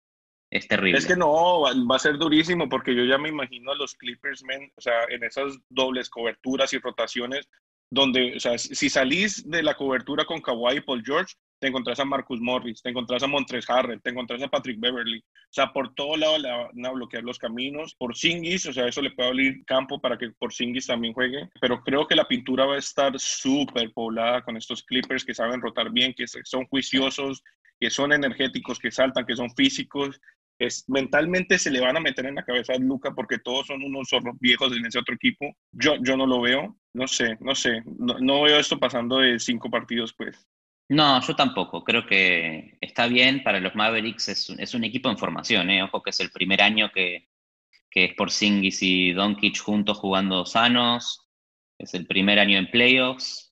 [0.49, 0.97] Es terrible.
[0.97, 4.43] Es que no, va, a ser durísimo porque yo ya me imagino a los Clippers,
[4.43, 7.49] men, o sea, en esas dobles coberturas y rotaciones,
[7.89, 11.99] donde, o sea, si salís de la cobertura con Kawhi y Paul George, te encontrás
[11.99, 15.19] a Marcus Morris, te encontrás a Montres Harrell, te encontrás a Patrick Beverly.
[15.19, 17.95] O sea, por todo lado le van a bloquear los caminos.
[17.95, 21.49] Por Singis, o sea, eso le puede abrir campo para que por Singis también juegue.
[21.59, 25.61] Pero creo que la pintura va a estar súper poblada con estos Clippers que saben
[25.61, 27.43] rotar bien, que son juiciosos,
[27.79, 30.19] que son energéticos, que saltan, que son físicos.
[30.59, 33.83] Es, mentalmente se le van a meter en la cabeza a Luca porque todos son
[33.83, 35.55] unos zorros viejos en ese otro equipo.
[35.71, 39.69] Yo, yo no lo veo, no sé, no sé, no, veo esto pasando de cinco
[39.69, 40.47] partidos, pues.
[40.89, 41.83] No, yo tampoco.
[41.83, 44.29] Creo que está bien para los Mavericks.
[44.29, 45.69] Es, es un equipo en formación.
[45.69, 45.83] ¿eh?
[45.83, 47.27] Ojo que es el primer año que,
[47.89, 51.27] que es por Singis y Doncic juntos jugando sanos.
[51.77, 53.46] Es el primer año en playoffs.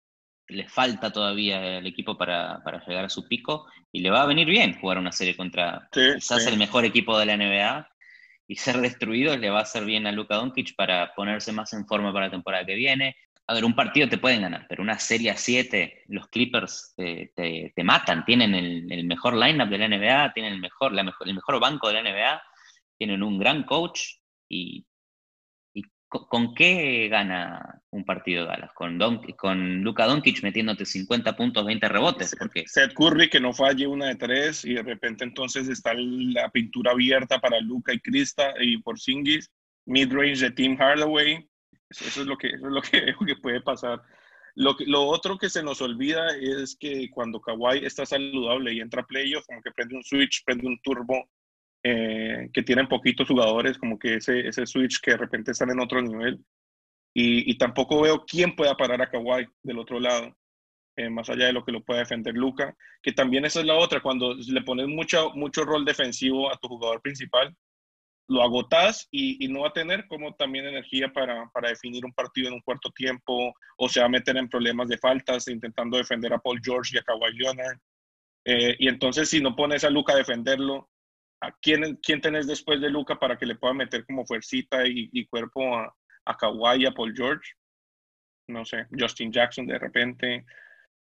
[0.47, 4.27] Le falta todavía el equipo para, para llegar a su pico y le va a
[4.27, 7.89] venir bien jugar una serie contra quizás el mejor equipo de la NBA
[8.47, 11.87] y ser destruido le va a hacer bien a Luka Doncic para ponerse más en
[11.87, 13.15] forma para la temporada que viene
[13.47, 17.31] a ver, un partido te pueden ganar, pero una serie a 7, los Clippers te,
[17.35, 18.25] te, matan.
[18.25, 21.59] Tienen el, el mejor lineup de la NBA, tienen el mejor, la mejor, el mejor
[21.59, 22.41] banco de la NBA,
[22.97, 24.15] tienen un gran coach.
[24.49, 24.85] ¿Y,
[26.27, 28.71] con, qué gana un partido de Dallas?
[28.73, 32.35] Con, Don, con Luka Doncic metiéndote 50 puntos, 20 rebotes.
[32.37, 32.63] Porque...
[32.67, 36.91] Seth Curry que no falle una de tres y de repente entonces está la pintura
[36.91, 39.51] abierta para Luka y Krista y por Singis.
[39.87, 41.47] Midrange de Tim Hardaway
[41.89, 44.01] eso es lo que, es lo que, que puede pasar.
[44.55, 49.01] Lo, lo otro que se nos olvida es que cuando Kawhi está saludable y entra
[49.01, 51.29] a playoff, como que prende un switch, prende un turbo,
[51.87, 55.79] eh, que tienen poquitos jugadores, como que ese, ese switch que de repente están en
[55.79, 56.43] otro nivel.
[57.13, 60.35] Y, y tampoco veo quién pueda parar a Kawhi del otro lado,
[60.97, 63.75] eh, más allá de lo que lo pueda defender Luca, que también esa es la
[63.75, 67.55] otra, cuando le pones mucho, mucho rol defensivo a tu jugador principal,
[68.29, 72.47] lo agotás y, no va a tener como también energía para, para, definir un partido
[72.47, 76.33] en un cuarto tiempo o se va a meter en problemas de faltas intentando defender
[76.33, 77.77] a Paul George y a Kawhi Leonard.
[78.45, 80.94] Eh, y entonces si no pones a Luca a defenderlo, ¿a
[81.61, 85.75] quién, quién tenés después de Luca para que le pueda meter como fuercita y, cuerpo
[85.75, 85.93] a,
[86.25, 87.51] a Kawhi a Paul George?
[88.47, 90.45] No sé, Justin Jackson de repente,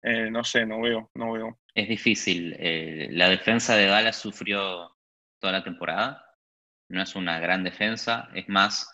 [0.01, 1.59] eh, no sé, no veo, no veo.
[1.73, 2.55] Es difícil.
[2.57, 4.95] Eh, la defensa de Dallas sufrió
[5.39, 6.27] toda la temporada
[6.89, 8.89] no es una gran defensa, es más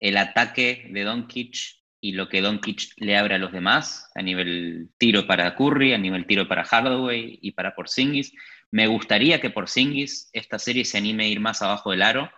[0.00, 4.90] el ataque de Doncic y lo que Doncic le abre a los demás a nivel
[4.98, 8.32] tiro para Curry, a nivel tiro para Hardaway y para Porzingis.
[8.70, 12.30] Me gustaría que Porzingis esta serie se anime a ir más abajo del aro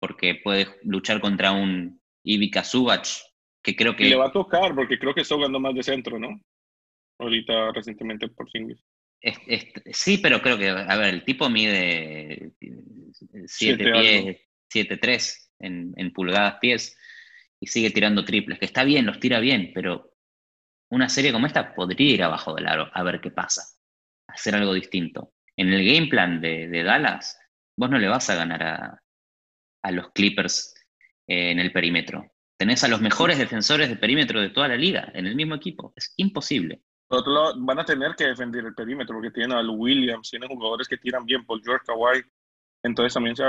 [0.00, 3.06] porque puede luchar contra un Ivica Subac
[3.62, 4.04] que creo que...
[4.04, 6.40] le va a tocar porque creo que está jugando más de centro, ¿no?
[7.18, 8.84] Ahorita recientemente Porzingis
[9.92, 12.52] sí, pero creo que, a ver, el tipo mide
[13.46, 14.40] 7 pies,
[14.72, 16.96] 7-3 en, en, pulgadas pies
[17.60, 20.12] y sigue tirando triples, que está bien, los tira bien, pero
[20.90, 23.62] una serie como esta podría ir abajo del aro a ver qué pasa,
[24.34, 25.32] hacer algo distinto.
[25.56, 27.38] En el game plan de, de Dallas,
[27.76, 29.02] vos no le vas a ganar a,
[29.82, 30.74] a los Clippers
[31.26, 32.30] eh, en el perímetro.
[32.58, 35.92] Tenés a los mejores defensores de perímetro de toda la liga en el mismo equipo.
[35.96, 36.82] Es imposible.
[37.08, 40.30] Por otro lado, van a tener que defender el perímetro porque tienen a Lou Williams,
[40.30, 42.22] tienen jugadores que tiran bien, por George Kawhi.
[42.82, 43.44] Entonces también se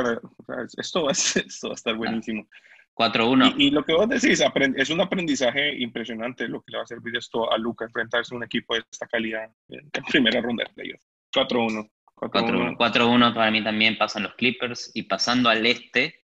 [0.78, 2.48] esto, va, esto va a estar buenísimo.
[2.96, 3.56] 4-1.
[3.58, 4.42] Y, lo que vos decís,
[4.76, 8.38] es un aprendizaje impresionante lo que le va a servir esto a Luca, enfrentarse a
[8.38, 11.02] un equipo de esta calidad en primera ronda de playoff.
[11.34, 11.90] 4-1.
[12.16, 16.24] 4-1 para mí también pasan los Clippers y pasando al este,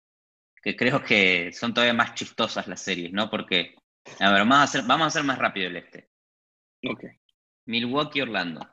[0.62, 3.30] que creo que son todavía más chistosas las series, ¿no?
[3.30, 3.76] Porque,
[4.20, 6.10] a ver, vamos a hacer, vamos a hacer más rápido el este.
[6.88, 7.04] Ok.
[7.66, 8.68] Milwaukee-Orlando.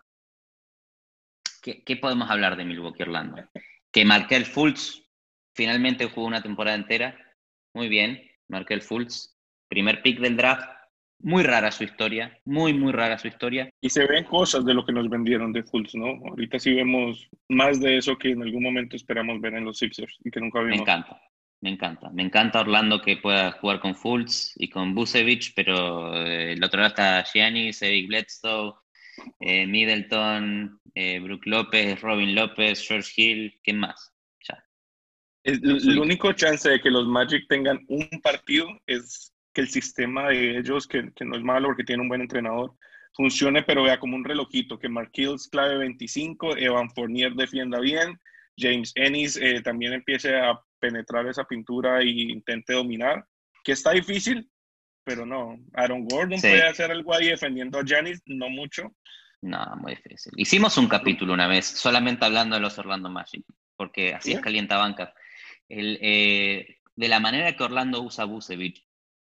[1.61, 3.49] ¿Qué, ¿Qué, podemos hablar de Milwaukee-Orlando?
[3.91, 5.03] Que Markel Fultz
[5.55, 7.28] finalmente jugó una temporada entera.
[7.75, 9.37] Muy bien, Markel Fultz.
[9.69, 10.69] Primer pick del draft.
[11.21, 13.69] Muy rara su historia, muy, muy rara su historia.
[13.81, 16.07] Y se ven cosas de lo que nos vendieron de Fultz, ¿no?
[16.29, 20.17] Ahorita sí vemos más de eso que en algún momento esperamos ver en los Sixers
[20.25, 20.77] y que nunca vimos.
[20.77, 21.21] Me encanta,
[21.61, 22.11] me encanta.
[22.11, 26.79] Me encanta Orlando que pueda jugar con Fultz y con Busevich, pero eh, el otro
[26.79, 28.75] lado está Giannis, Eric Bledsoe,
[29.41, 34.15] eh, Middleton, eh, Brook López, Robin López, George Hill, ¿quién más?
[35.49, 40.59] El único chance de que los Magic tengan un partido es que el sistema de
[40.59, 42.75] ellos, que, que, no es malo porque tiene un buen entrenador,
[43.15, 48.19] funcione, pero vea como un relojito, que Mark Hills clave 25, Evan Fournier defienda bien,
[48.59, 53.25] James Ennis eh, también empiece a penetrar esa pintura e intente dominar,
[53.65, 54.49] que está difícil,
[55.05, 55.59] pero no.
[55.75, 58.93] Aaron Gordon puede hacer algo ahí defendiendo a Janis, no mucho.
[59.41, 60.33] No, muy difícil.
[60.37, 63.45] Hicimos un capítulo una vez, solamente hablando de los Orlando Magic,
[63.77, 65.15] porque así es calienta banca.
[65.69, 68.87] El, eh, de la manera que Orlando usa Busevich,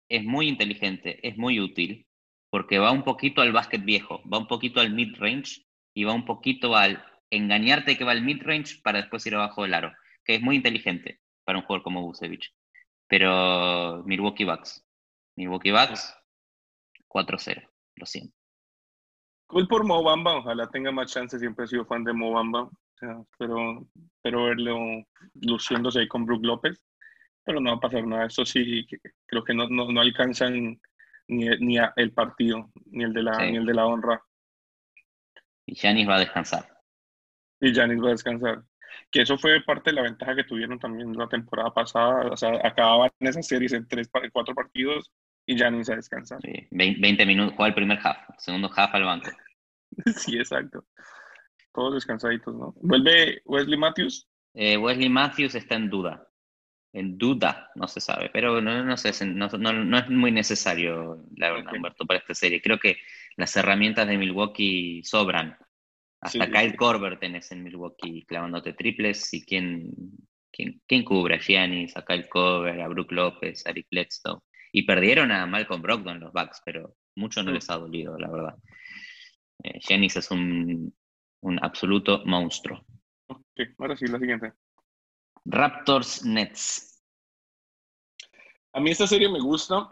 [0.09, 2.07] es muy inteligente, es muy útil,
[2.51, 6.25] porque va un poquito al básquet viejo, va un poquito al mid-range y va un
[6.25, 9.93] poquito al engañarte que va al mid-range para después ir abajo del aro,
[10.25, 12.53] que es muy inteligente para un jugador como Busevich.
[13.09, 14.85] Pero Milwaukee Bucks,
[15.37, 16.17] Milwaukee Bucks
[17.09, 18.37] 4-0, lo siento.
[19.49, 22.69] Cool por Mobamba, ojalá tenga más chance, siempre he sido fan de Mobamba,
[23.39, 23.87] pero,
[24.23, 25.05] pero verlo
[25.35, 26.81] luciéndose ahí con Brook López
[27.47, 28.27] pero no va a pasar nada.
[28.27, 28.87] Eso sí,
[29.25, 30.81] creo que no, no, no alcanzan
[31.29, 34.21] ni, ni el partido, ni el de la, ni el de la honra.
[35.65, 36.67] Y Janis va a descansar.
[37.61, 38.65] Y Janis va a descansar.
[39.13, 42.27] Que eso fue parte de la ventaja que tuvieron también la temporada pasada.
[42.33, 45.13] O sea, acababan esas series en tres, cuatro partidos
[45.47, 46.41] y Janis a descansar.
[46.43, 49.31] Sí, 20 minutos, juega el primer half, segundo half al banco.
[50.17, 50.85] sí, exacto.
[51.77, 52.75] Todos descansaditos, ¿no?
[52.81, 54.27] ¿Vuelve Wesley Matthews?
[54.55, 56.27] Eh, Wesley Matthews está en duda
[56.97, 61.53] en duda, no se sabe, pero no, no, sé, no, no, es muy necesario, la
[61.53, 62.63] verdad, Humberto, para esta serie.
[62.63, 62.97] Creo que
[63.37, 65.59] las herramientas de Milwaukee sobran.
[66.23, 69.93] Hasta Kyle Korver tenés en Milwaukee clavándote triples y quién,
[70.51, 74.41] quién, quién cubre a Giannis, a Kyle Korver, a Brook López, a Eric Bledsoe.
[74.73, 78.55] Y perdieron a Malcolm Brogdon los Bucks, pero mucho no les ha dolido, la verdad.
[79.63, 80.95] Eh, Giannis es un,
[81.43, 82.85] un absoluto monstruo.
[83.29, 84.53] Ok, ahora sí, la siguiente.
[85.45, 87.03] Raptors Nets.
[88.73, 89.89] A mí esta serie me gusta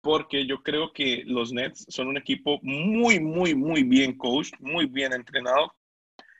[0.00, 4.86] porque yo creo que los Nets son un equipo muy, muy, muy bien coached, muy
[4.86, 5.74] bien entrenado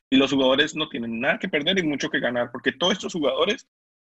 [0.08, 3.12] y los jugadores no tienen nada que perder y mucho que ganar porque todos estos
[3.12, 3.68] jugadores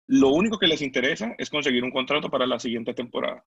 [0.09, 3.44] lo único que les interesa es conseguir un contrato para la siguiente temporada.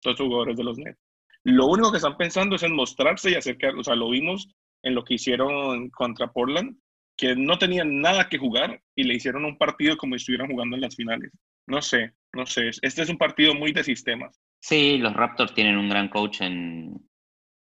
[0.00, 1.00] Todos estos jugadores de los Nets.
[1.42, 4.94] Lo único que están pensando es en mostrarse y acercar, o sea, lo vimos en
[4.94, 6.76] lo que hicieron contra Portland,
[7.16, 10.76] que no tenían nada que jugar y le hicieron un partido como si estuvieran jugando
[10.76, 11.32] en las finales.
[11.66, 12.70] No sé, no sé.
[12.82, 14.40] Este es un partido muy de sistemas.
[14.60, 16.94] Sí, los Raptors tienen un gran coach en.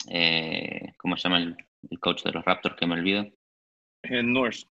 [0.10, 1.56] Eh, ¿Cómo se llama el,
[2.00, 3.28] coach de los Raptors que me olvido?
[4.04, 4.66] En Norse.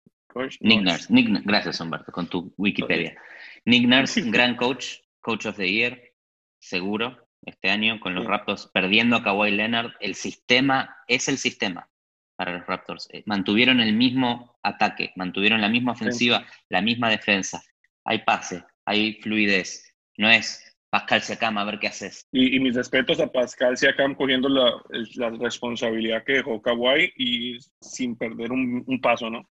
[0.61, 1.07] Nick Nurse.
[1.45, 3.19] gracias, Humberto, con tu Wikipedia.
[3.65, 6.13] Nick Nurse, gran coach, coach of the year,
[6.59, 9.93] seguro, este año, con los Raptors perdiendo a Kawhi Leonard.
[9.99, 11.89] El sistema es el sistema
[12.37, 13.09] para los Raptors.
[13.11, 17.61] Eh, mantuvieron el mismo ataque, mantuvieron la misma ofensiva, la misma defensa.
[18.05, 19.93] Hay pase, hay fluidez.
[20.17, 22.27] No es Pascal Siakam, a ver qué haces.
[22.31, 24.81] Y, mis respetos a Pascal Siakam cogiendo la,
[25.15, 29.49] la, responsabilidad que dejó Kawhi y sin perder un, paso, ¿no?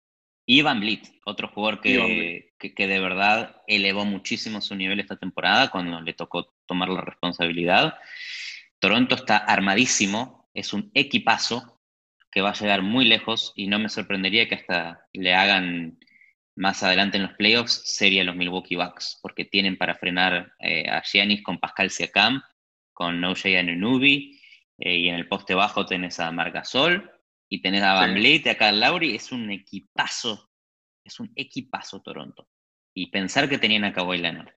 [0.46, 5.72] Ivan Blit, otro jugador que, que, que, de verdad elevó muchísimo su nivel esta temporada
[5.72, 7.96] cuando le tocó tomar la responsabilidad.
[8.80, 11.80] Toronto está armadísimo, es un equipazo,
[12.34, 16.00] que va a llegar muy lejos y no me sorprendería que hasta le hagan
[16.56, 21.02] más adelante en los playoffs sería los Milwaukee Bucks, porque tienen para frenar eh, a
[21.04, 22.42] Giannis con Pascal Siakam,
[22.92, 24.40] con Noje Anunobi,
[24.80, 27.12] eh, y en el poste bajo tenés a Margasol,
[27.50, 30.50] y tenés a Van Vliet y a Carl Lowry, es un equipazo,
[31.04, 32.50] es un equipazo Toronto.
[32.96, 34.54] Y pensar que tenían a Kawhi Leonard.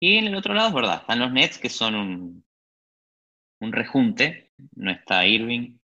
[0.00, 2.44] Y en el otro lado es verdad, están los Nets que son un,
[3.60, 5.78] un rejunte, no está Irving,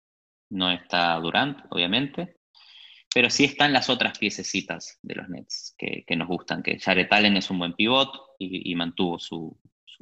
[0.50, 2.38] no está Durant, obviamente,
[3.14, 7.38] pero sí están las otras piececitas de los Nets que, nos gustan, que Jared Allen
[7.38, 9.58] es un buen pivot y, mantuvo su,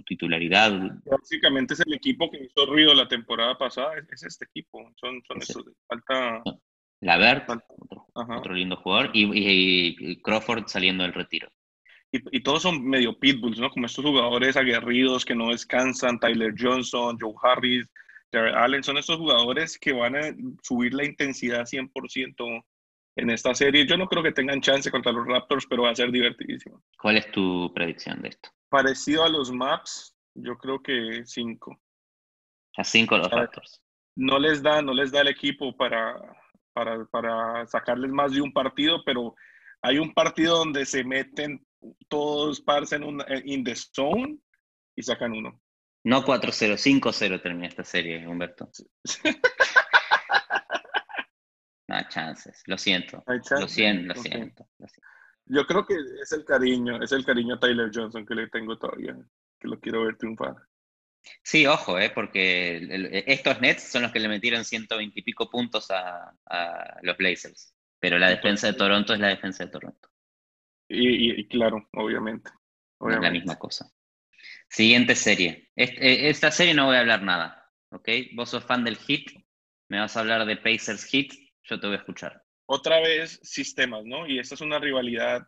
[0.06, 0.72] titularidad.
[1.06, 5.40] Básicamente es el equipo que hizo ruido la temporada pasada, es, este equipo, son, son
[5.88, 6.44] falta,
[7.02, 11.50] Lavert, otro, otro lindo jugador, y, Crawford saliendo del retiro.
[12.12, 13.70] Y, todos son medio pitbulls, ¿no?
[13.70, 17.88] Como estos jugadores aguerridos que no descansan, Tyler Johnson, Joe Harris,
[18.32, 22.64] Jared Allen, son estos jugadores que van a subir la intensidad 100%
[23.18, 23.86] en esta serie.
[23.88, 26.84] Yo no creo que tengan chance contra los Raptors, pero va a ser divertidísimo.
[27.00, 28.50] ¿Cuál es tu predicción de esto?
[28.70, 31.80] Parecido a los Maps, yo creo que 5.
[32.78, 33.82] A 5 los Raptors.
[34.16, 36.16] No les da, no les da el equipo para,
[36.74, 39.36] para, para sacarles más de un partido, pero
[39.82, 41.66] hay un partido donde se meten
[42.08, 44.38] todos parse en un in the zone
[44.96, 45.60] y sacan uno.
[46.08, 48.70] No 4-0, 5-0 termina esta serie, Humberto.
[51.90, 53.22] no hay chances, lo siento.
[53.28, 54.66] Lo, siento, lo, siento,
[55.48, 58.78] Yo creo que es el cariño, es el cariño a Tyler Johnson que le tengo
[58.78, 59.18] todavía,
[59.60, 60.56] que lo quiero ver triunfar.
[61.44, 65.92] Sí, ojo, eh, porque estos Nets son los que le metieron 120 y pico puntos
[65.92, 67.76] a, a los Blazers.
[68.00, 70.08] Pero la defensa de Toronto es la defensa de Toronto.
[70.88, 72.50] Y, claro, obviamente.
[73.02, 73.92] es la misma cosa.
[74.70, 75.70] Siguiente serie.
[75.76, 78.10] Eh, esta serie no voy a hablar nada, ¿ok?
[78.36, 79.32] Vos sos fan del Hit,
[79.90, 82.44] me vas a hablar de Pacers Hit, yo te voy a escuchar.
[82.66, 84.28] Otra vez sistemas, ¿no?
[84.28, 85.48] Y esta es una rivalidad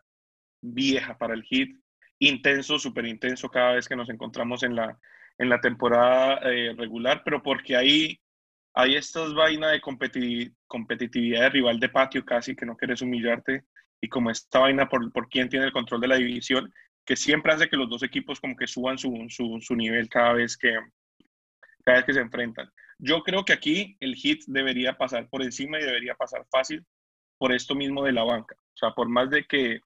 [0.62, 1.78] vieja para el Hit,
[2.20, 4.98] intenso, súper intenso cada vez que nos encontramos en la,
[5.38, 8.20] en la temporada eh, regular, pero porque ahí
[8.74, 13.66] hay estas vainas de competitividad de rival de patio casi, que no quieres humillarte,
[14.02, 16.74] y como esta vaina por, por quién tiene el control de la división,
[17.10, 20.56] que siempre hace que los dos equipos como que suban su, su, nivel cada vez,
[20.56, 20.78] que,
[21.84, 22.70] cada vez que se enfrentan.
[23.00, 26.86] Yo creo que aquí el hit debería pasar por encima y debería pasar fácil
[27.40, 28.56] por esto mismo de la banca.
[28.60, 29.82] O sea, por más de que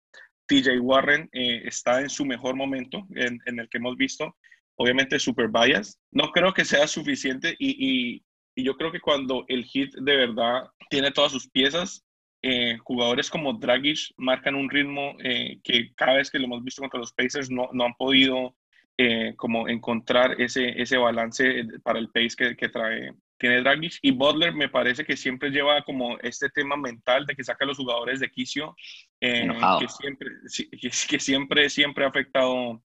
[0.48, 4.36] TJ Warren eh, está en su mejor momento, en, en, el que hemos visto,
[4.76, 9.46] obviamente super bias, no creo que sea suficiente y, y, y yo creo que cuando
[9.48, 12.04] el hit de verdad tiene todas sus piezas,
[12.46, 16.82] eh, jugadores como Dragic marcan un ritmo eh, que cada vez que lo hemos visto
[16.82, 18.54] contra los Pacers no, no han podido
[18.98, 23.94] eh, como encontrar ese, ese balance para el pace que, que, trae tiene Dragic.
[24.02, 27.68] Y Butler me parece que siempre lleva como este tema mental de que saca a
[27.68, 28.76] los jugadores de quicio
[29.22, 30.30] que siempre
[31.10, 32.84] que siempre siempre ha afectado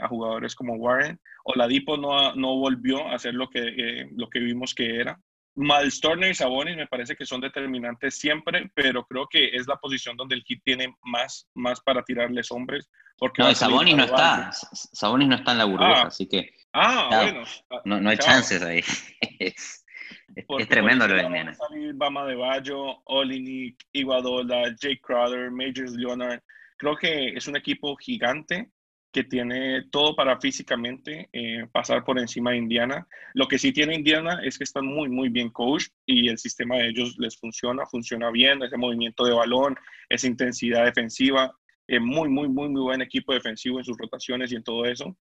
[0.00, 1.18] a jugadores como Warren.
[1.44, 5.20] O la Dipo no, no volvió a ser lo que lo que vimos que era
[5.54, 9.76] Miles Turner y Sabonis me parece que son determinantes siempre, pero creo que es la
[9.76, 12.88] posición donde el Heat tiene más, más para tirarles hombres.
[13.18, 14.50] Porque no, Sabonis no está.
[14.52, 16.06] Sabonis no está en la burbuja, ah.
[16.06, 16.54] así que.
[16.72, 17.44] Ah, bueno.
[17.84, 18.82] No, no hay chances ahí.
[19.38, 19.84] es,
[20.68, 21.56] tremendo lo de Nena.
[21.94, 26.40] Bama de Bayo, Olinik, Iguadola, Jake Crowder, Majors Leonard.
[26.76, 28.70] Creo que es un equipo gigante
[29.12, 33.06] que tiene todo para físicamente eh, pasar por encima de Indiana.
[33.34, 36.76] Lo que sí tiene Indiana es que están muy, muy bien coach y el sistema
[36.76, 39.76] de ellos les funciona, funciona bien, ese movimiento de balón,
[40.08, 41.52] esa intensidad defensiva,
[41.88, 45.16] eh, muy, muy, muy, muy buen equipo defensivo en sus rotaciones y en todo eso.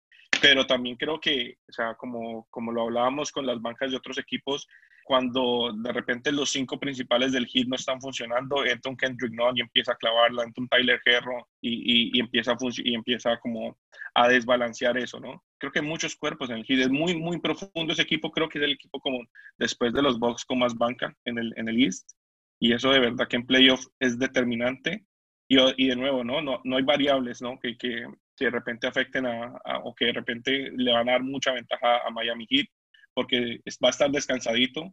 [0.41, 4.19] Pero también creo que, o sea, como, como lo hablábamos con las bancas de otros
[4.19, 4.67] equipos,
[5.05, 9.57] cuando de repente los cinco principales del hit no están funcionando, entra un Kendrick Nunn
[9.57, 13.79] y empieza a clavarla, entra un Tyler Herro y, empieza, a y empieza como
[14.15, 15.45] a desbalancear eso, ¿no?
[15.59, 18.59] Creo que muchos cuerpos en el hit, es muy, muy profundo ese equipo, creo que
[18.59, 19.21] es el equipo como
[19.59, 22.11] después de los Bucks con más banca en el, en el East,
[22.59, 25.05] y eso de verdad que en playoff es determinante,
[25.49, 26.41] y, y de nuevo, ¿no?
[26.41, 26.61] ¿no?
[26.65, 27.59] No hay variables, ¿no?
[27.61, 29.53] Que, que, que de repente afecten a,
[29.85, 32.67] o que de repente le van a dar mucha ventaja a Miami Heat
[33.15, 34.93] porque va a estar descansadito.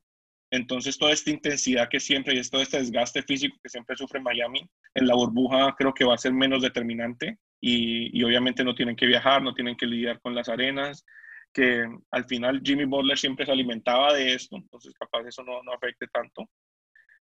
[0.51, 4.69] Entonces, toda esta intensidad que siempre y todo este desgaste físico que siempre sufre Miami
[4.95, 7.37] en la burbuja, creo que va a ser menos determinante.
[7.61, 11.05] Y, obviamente no tienen que viajar, no tienen que lidiar con las arenas,
[11.53, 15.73] que al final Jimmy Butler siempre se alimentaba de esto, entonces capaz eso no, no
[15.73, 16.49] afecte tanto.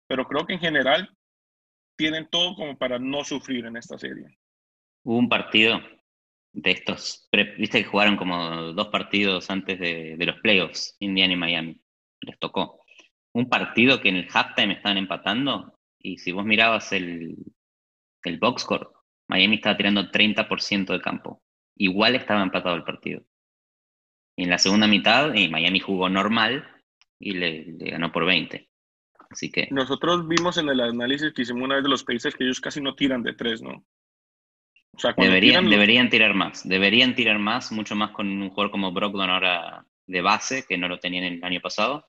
[0.06, 1.10] Pero creo que en general
[1.96, 4.38] tienen todo como para no sufrir en esta serie.
[5.02, 5.80] Hubo un partido
[6.52, 7.28] de estos,
[7.58, 11.80] viste que jugaron como dos partidos antes de, los playoffs, Indiana y Miami,
[12.20, 12.80] les tocó.
[13.32, 17.36] Un partido que en el halftime estaban empatando y si vos mirabas el,
[18.24, 18.88] el box score,
[19.28, 21.42] Miami estaba tirando 30% de campo.
[21.76, 23.22] Igual estaba empatado el partido.
[24.36, 26.66] Y en la segunda mitad, y Miami jugó normal
[27.18, 28.68] y le, le, ganó por 20.
[29.30, 29.68] Así que.
[29.70, 32.80] Nosotros vimos en el análisis que hicimos una vez de los Pacers que ellos casi
[32.80, 33.84] no tiran de tres, ¿no?
[35.16, 39.84] Deberían, deberían tirar más, deberían tirar más, mucho más con un jugador como Brogdon ahora
[40.06, 42.06] de base, que no lo tenían el año pasado,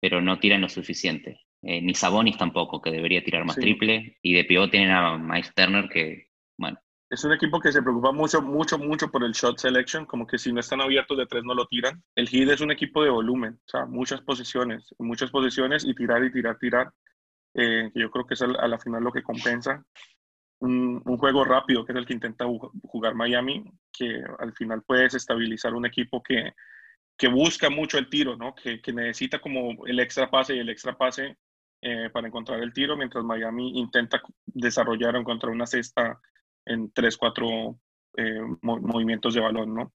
[0.00, 1.40] pero no tiran lo suficiente.
[1.62, 5.52] Eh, ni Sabonis tampoco, que debería tirar más triple, y de pivot tienen a Miles
[5.54, 6.78] Turner, que, bueno.
[7.08, 10.36] Es un equipo que se preocupa mucho, mucho, mucho por el shot selection, como que
[10.36, 12.02] si no están abiertos de tres no lo tiran.
[12.16, 16.22] El Heat es un equipo de volumen, o sea, muchas posiciones, muchas posiciones y tirar
[16.24, 16.92] y tirar, tirar.
[17.54, 19.84] eh, yo creo que es a la final lo que compensa.
[20.64, 22.46] Un, juego rápido, que es el que intenta
[22.82, 26.52] jugar Miami, que al final puede estabilizar un equipo que,
[27.16, 28.54] que busca mucho el tiro, ¿no?
[28.54, 31.36] que, que necesita como el extra pase y el extra pase
[31.82, 36.18] eh, para encontrar el tiro, mientras Miami intenta desarrollar o encontrar una cesta
[36.64, 37.78] en tres, cuatro
[38.16, 39.92] eh, movimientos de balón, ¿no?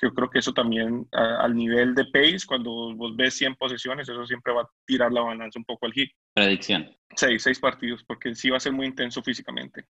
[0.00, 4.26] Yo creo que eso también al nivel de pace, cuando vos ves 100 posesiones, eso
[4.26, 6.10] siempre va a tirar la balanza un poco al hit.
[6.34, 6.90] Predicción.
[7.16, 9.86] Seis, seis partidos, porque sí va a ser muy intenso físicamente.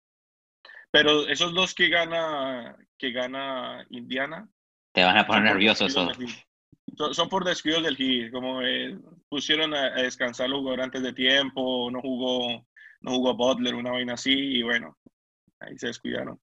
[0.93, 4.47] Pero esos dos que gana, que gana Indiana.
[4.93, 6.07] Te van a poner nervioso eso
[7.13, 8.97] son, por descuidos del Heat, como eh,
[9.29, 12.65] pusieron a, descansar los jugadores antes de tiempo, no jugó,
[13.01, 14.97] no jugó Butler, una vaina así, y bueno,
[15.59, 16.39] ahí se descuidaron.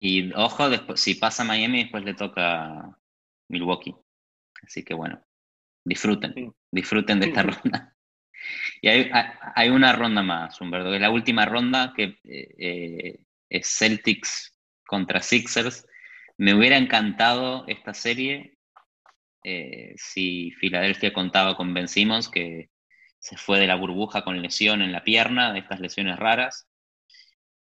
[0.00, 2.98] Y ojo, después, si pasa Miami, después le toca
[3.48, 3.94] Milwaukee.
[4.62, 5.24] Así que bueno,
[5.84, 7.96] disfruten, disfruten de esta ronda.
[8.80, 9.10] Y hay,
[9.54, 14.58] hay, una ronda más, Humberto, que es la última ronda que eh, eh, es Celtics
[14.86, 15.86] contra Sixers.
[16.38, 18.58] Me hubiera encantado esta serie
[19.44, 22.70] eh, si Filadelfia contaba con Ben Simmons, que
[23.18, 26.68] se fue de la burbuja con lesión en la pierna, de estas lesiones raras.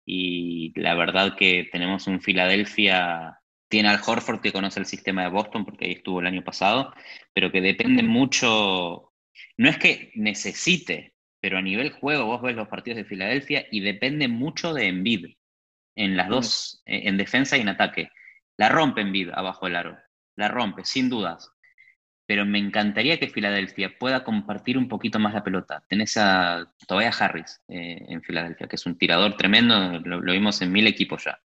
[0.06, 5.30] Y la verdad que tenemos un Filadelfia, tiene al Horford que conoce el sistema de
[5.30, 6.94] Boston, porque ahí estuvo el año pasado,
[7.34, 9.14] pero que depende mucho,
[9.58, 13.82] no es que necesite, pero a nivel juego vos ves los partidos de Filadelfia y
[13.82, 15.36] depende mucho de Embiid
[15.96, 18.10] en las dos, en defensa y en ataque.
[18.58, 19.98] La rompe Embiid abajo del aro,
[20.36, 21.56] la rompe, sin dudas
[22.26, 25.84] pero me encantaría que Filadelfia pueda compartir un poquito más la pelota.
[25.88, 30.72] Tenés a Tobias Harris eh, en Filadelfia, que es un tirador tremendo, lo, vimos en
[30.72, 31.40] mil equipos ya.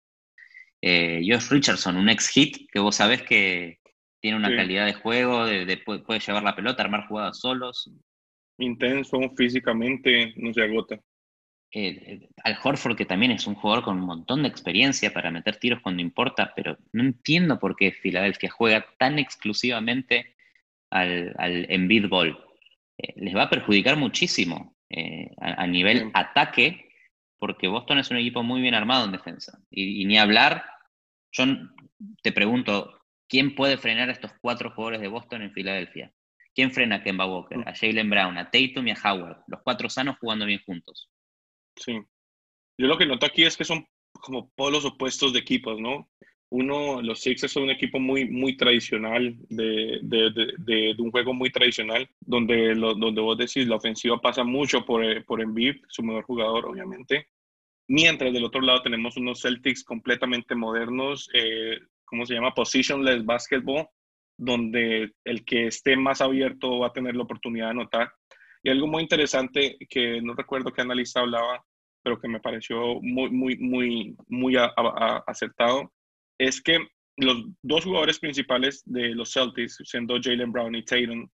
[0.80, 3.79] Eh, Josh Richardson, un ex hit que vos sabés que
[4.20, 7.90] tiene una calidad de juego, de, puede llevar la pelota, armar jugadas solos.
[8.58, 11.00] Intenso físicamente, no se agota.
[11.72, 15.56] Eh, al Horford, que también es un jugador con un montón de experiencia para meter
[15.56, 20.34] tiros cuando importa, pero no entiendo por qué Filadelfia juega tan exclusivamente
[20.90, 22.36] al, al Embiid Ball.
[22.98, 26.90] Eh, les va a perjudicar muchísimo eh, a, nivel ataque,
[27.38, 29.58] porque Boston es un equipo muy bien armado en defensa.
[29.70, 30.64] Y, ni hablar,
[31.30, 31.44] yo
[32.22, 32.99] te pregunto,
[33.30, 36.12] ¿quién puede frenar a estos cuatro jugadores de Boston en Filadelfia?
[36.54, 39.44] ¿Quién frena a Kemba Walker, a Jalen Brown, a Tatum y a Howard?
[39.46, 41.08] Los cuatro sanos jugando bien juntos.
[41.76, 41.98] Sí.
[42.76, 46.10] Yo lo que noto aquí es que son como polos opuestos de equipos, ¿no?
[46.50, 51.50] uno, los Sixers son un equipo muy, muy tradicional, de, de, de, un juego muy
[51.50, 56.66] tradicional, donde, donde vos decís la ofensiva pasa mucho por, por Embiid, su mejor jugador,
[56.66, 57.28] obviamente.
[57.86, 61.78] Mientras del otro lado tenemos unos Celtics completamente modernos, eh,
[62.10, 62.52] ¿cómo se llama?
[62.52, 63.86] Positionless basketball,
[64.36, 68.12] donde el que esté más abierto va a tener la oportunidad de anotar.
[68.62, 71.64] Y algo muy interesante que no recuerdo qué analista hablaba,
[72.02, 74.56] pero que me pareció muy, muy, muy, muy
[75.26, 75.92] acertado,
[76.38, 76.78] es que
[77.16, 81.28] los dos jugadores principales de los Celtics, siendo Jalen Brown y Tatum,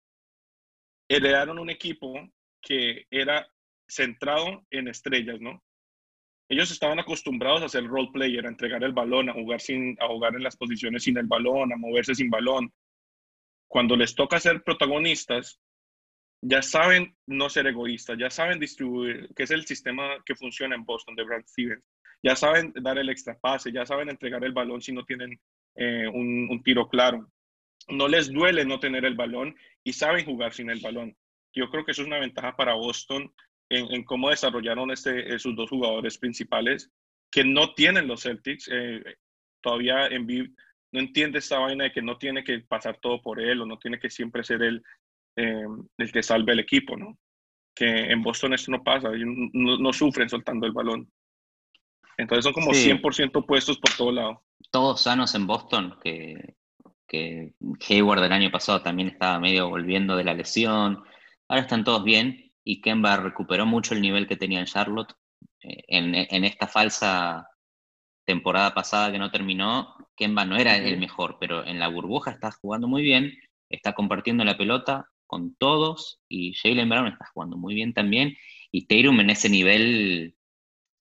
[1.09, 2.15] heredaron un equipo
[2.61, 3.49] que era
[3.89, 5.63] centrado en estrellas, ¿no?
[6.49, 10.07] Ellos estaban acostumbrados a ser role player, a entregar el balón, a jugar, sin, a
[10.07, 12.73] jugar en las posiciones sin el balón, a moverse sin balón.
[13.69, 15.61] Cuando les toca ser protagonistas,
[16.41, 20.85] ya saben no ser egoístas, ya saben distribuir, que es el sistema que funciona en
[20.85, 21.83] Boston de Brad Stevens
[22.23, 25.41] ya saben dar el extra pase, ya saben entregar el balón si no tienen
[25.77, 27.31] eh, un, tiro claro.
[27.89, 31.17] No les duele no tener el balón y saben jugar sin el balón.
[31.55, 33.33] Yo creo que eso es una ventaja para Boston
[33.69, 36.91] en, cómo desarrollaron este, esos dos jugadores principales
[37.31, 38.69] que no tienen los Celtics.
[38.73, 39.03] Eh,
[39.61, 40.27] todavía en
[40.93, 43.79] no entiende esta vaina de que no tiene que pasar todo por él o no
[43.79, 44.83] tiene que siempre ser él
[45.37, 45.67] eh,
[45.99, 47.19] el que salve el equipo, ¿no?
[47.75, 51.11] Que en Boston esto no pasa, no, no sufren soltando el balón.
[52.17, 54.43] Entonces son como 100% puestos por todo lado.
[54.71, 56.55] Todos sanos en Boston, que,
[57.07, 57.53] que
[57.87, 61.05] Hayward del año pasado también estaba medio volviendo de la lesión.
[61.49, 65.15] Ahora están todos bien y Kemba recuperó mucho el nivel que tenía en Charlotte.
[65.63, 67.49] Eh, en, esta falsa
[68.27, 72.51] temporada pasada que no terminó, Kemba no era el mejor, pero en la burbuja está
[72.51, 73.33] jugando muy bien,
[73.71, 78.37] está compartiendo la pelota con todos y Jalen Brown está jugando muy bien también
[78.73, 80.37] y Tatum en ese nivel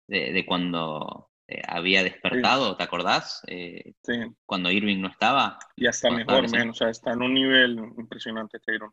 [0.08, 3.42] de, cuando eh, había despertado, ¿te acordás?
[3.46, 4.14] Eh, sí.
[4.46, 5.58] Cuando Irving no estaba.
[5.76, 8.92] Ya está mejor, menos, o sea, está en un nivel impresionante Taylor.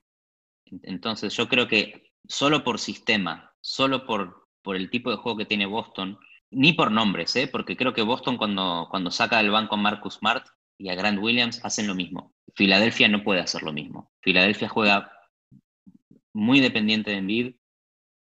[0.83, 5.45] Entonces yo creo que solo por sistema, solo por, por el tipo de juego que
[5.45, 6.19] tiene Boston,
[6.51, 7.47] ni por nombres, ¿eh?
[7.47, 10.45] porque creo que Boston cuando, cuando saca del banco a Marcus Smart
[10.77, 12.33] y a Grant Williams hacen lo mismo.
[12.55, 14.11] Filadelfia no puede hacer lo mismo.
[14.21, 15.11] Filadelfia juega
[16.33, 17.55] muy dependiente de Embiid,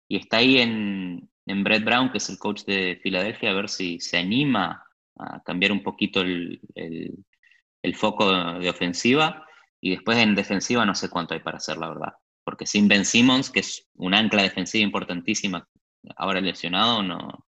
[0.08, 3.68] y está ahí en, en Brett Brown, que es el coach de Filadelfia, a ver
[3.68, 4.84] si se anima
[5.18, 9.44] a cambiar un poquito el, el, foco de ofensiva.
[9.80, 12.14] Y después en defensiva no sé cuánto hay para hacer, la verdad.
[12.46, 15.68] Porque sin Ben Simmons, que es un ancla defensiva importantísima,
[16.16, 17.46] ahora lesionado, no,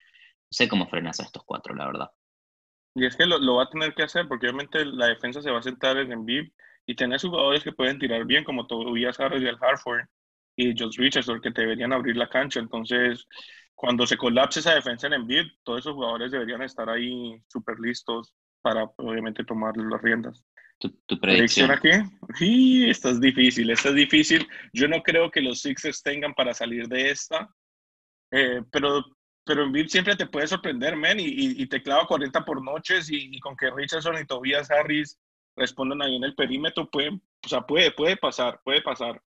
[0.54, 2.10] sé cómo frenas a estos cuatro, la verdad.
[2.94, 5.58] Y es que lo, va a tener que hacer, porque obviamente la defensa se va
[5.58, 6.52] a sentar en Embiid
[6.86, 10.06] y tener jugadores que pueden tirar bien, como Tobias Harris y el Hartford
[10.56, 12.60] y Josh Richardson, que deberían abrir la cancha.
[12.60, 13.26] Entonces,
[13.74, 18.32] cuando se colapse esa defensa en Embiid, todos esos jugadores deberían estar ahí súper listos
[18.62, 20.44] para, obviamente, tomar las riendas.
[21.06, 21.70] ¿Tu, predicción?
[21.70, 21.90] aquí?
[22.34, 24.46] Sí, esta es difícil, esta es difícil.
[24.72, 27.48] Yo no creo que los Sixers tengan para salir de esta,
[28.30, 29.04] eh, pero
[29.44, 33.08] pero en VIP siempre te puede sorprender, men, y, y, te clava 40 por noches
[33.10, 35.18] y, con que Richardson y Tobias Harris
[35.54, 39.20] respondan ahí en el perímetro, puede, o sea, puede, puede pasar, puede pasar.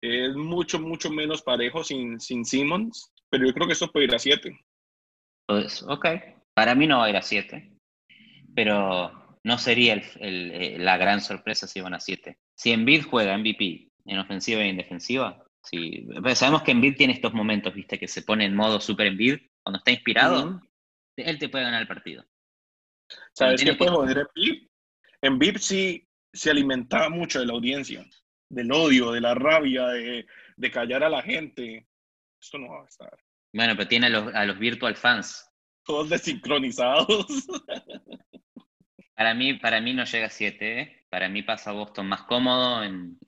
[0.00, 4.14] Es mucho, mucho menos parejo sin, sin Simmons, pero yo creo que eso puede ir
[4.14, 4.56] a 7.
[5.46, 6.06] Pues, ok.
[6.54, 7.72] Para mí no va a ir a 7,
[8.54, 12.38] pero no sería el, el, la gran sorpresa si van a 7.
[12.54, 17.32] Si Embiid juega MVP en ofensiva y en defensiva, Sí, sabemos que Envid tiene estos
[17.32, 20.60] momentos, viste, que se pone en modo super Envid, cuando está inspirado,
[21.16, 22.24] él te puede ganar el partido.
[23.32, 24.68] ¿Sabes qué puede joder Envid?
[25.22, 28.04] Envid sí se alimentaba mucho de la audiencia,
[28.50, 31.88] del odio, de la rabia, de, callar a la gente.
[32.38, 33.16] Esto no va a estar.
[33.54, 35.48] Bueno, pero tiene a los, a los virtual fans.
[35.84, 37.26] Todos desincronizados.
[39.14, 40.80] Para mí, para mí no llega a 7.
[40.80, 41.06] ¿eh?
[41.08, 43.18] Para mí pasa Boston más cómodo en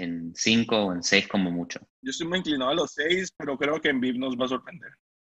[0.00, 1.80] en 5 o en 6 como mucho.
[2.02, 4.90] Yo estoy muy inclinado a los 6, pero creo que Envid nos va a sorprender.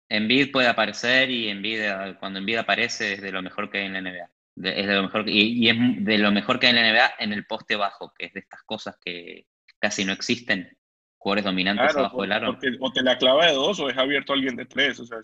[0.10, 1.80] Envid puede aparecer y Envid,
[2.20, 4.30] cuando Envid aparece es de lo mejor que hay en la NBA.
[4.78, 7.34] es de lo mejor, y, es de lo mejor que hay en la NBA en
[7.34, 9.46] el poste bajo, que es de estas cosas que
[9.80, 10.78] casi no existen.
[11.18, 12.58] Jugadores dominantes abajo del aro.
[12.80, 15.00] o te la clava de dos o deja abierto a alguien de tres.
[15.00, 15.20] O sea,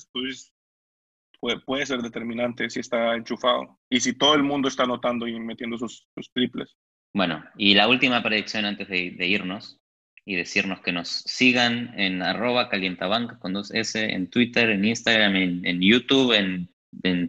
[1.43, 3.77] puede, puede, ser determinante si está enchufado.
[3.89, 6.77] Y si todo el mundo está anotando y metiendo sus, sus triples.
[7.13, 9.77] Bueno, y la última predicción antes de, irnos
[10.23, 15.35] y decirnos que nos sigan en arroba calientabanca con dos S, en Twitter, en Instagram,
[15.35, 16.69] en, YouTube, en,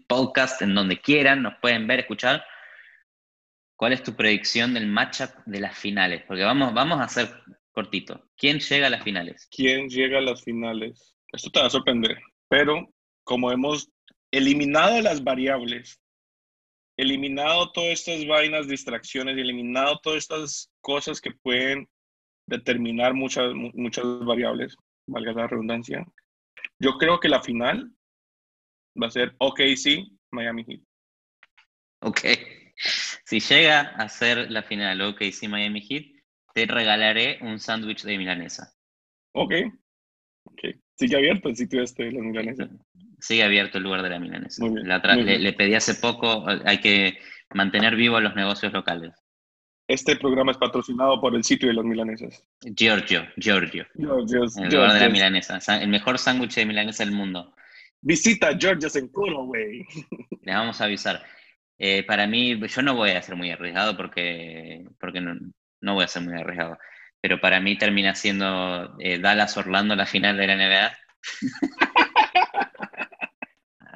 [0.07, 2.45] podcast, en donde quieran, nos pueden ver, escuchar.
[3.75, 6.23] ¿Cuál es tu predicción del matchup de las finales?
[6.25, 7.29] Porque vamos, vamos a hacer
[7.73, 8.31] cortito.
[8.37, 9.49] ¿Quién llega a las finales?
[9.51, 11.17] ¿Quién llega a las finales?
[11.33, 12.17] Esto te va a sorprender,
[12.49, 12.89] pero
[13.25, 13.91] como hemos
[14.37, 16.01] eliminado las variables
[16.97, 21.89] eliminado todas estas vainas, distracciones, eliminado todas estas cosas que pueden
[22.47, 24.77] determinar muchas, muchas variables,
[25.07, 26.07] valga la redundancia.
[26.79, 27.91] Yo creo que la final
[29.01, 30.81] va a ser OKC, Miami Heat.
[32.03, 32.21] Ok.
[33.25, 36.05] Si llega a ser la final OKC, Miami Heat,
[36.55, 38.73] te regalaré un sándwich de milanesa.
[39.33, 39.53] Ok.
[40.45, 40.81] okay.
[40.97, 42.69] Sigue abierto el sitio este de la milanesa.
[43.25, 44.67] Sigue abierto el lugar de la milanesa.
[44.67, 47.19] le, pedí hace poco, hay que
[47.55, 49.15] mantener vivos los negocios locales.
[49.89, 52.43] Este programa es patrocinado por el sitio de los milanesas.
[52.61, 53.87] Giorgio, Giorgio.
[53.95, 55.59] el lugar de la milanesa.
[55.81, 57.55] El mejor sándwich de milanesa del mundo.
[58.01, 59.87] Visita Giorgio's en güey.
[60.43, 61.23] Le vamos a avisar.
[61.79, 65.35] Eh, para mí, yo no voy a ser muy arriesgado porque, porque no,
[65.81, 66.79] no voy a ser muy arriesgado
[67.25, 70.93] pero para mí termina siendo eh, Dallas Orlando la final de la NBA.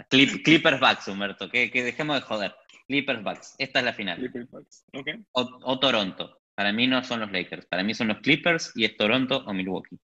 [0.09, 2.55] Clippers Bucks, Humberto, que, dejemos de joder.
[2.87, 4.17] Clippers Bucks, esta es la final.
[4.17, 5.23] Clippers Bucks, okay.
[5.33, 6.41] o, Toronto.
[6.55, 9.53] Para mí no son los Lakers, para mí son los Clippers y es Toronto o
[9.53, 9.99] Milwaukee.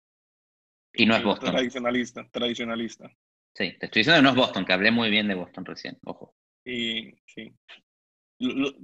[0.94, 1.53] Y no es Boston.
[1.53, 3.09] Tradicionalista, tradicionalista.
[3.55, 5.98] Sí, te estoy diciendo que no es Boston, que hablé muy bien de Boston recién,
[6.05, 6.34] ojo.
[6.64, 7.55] Y sí.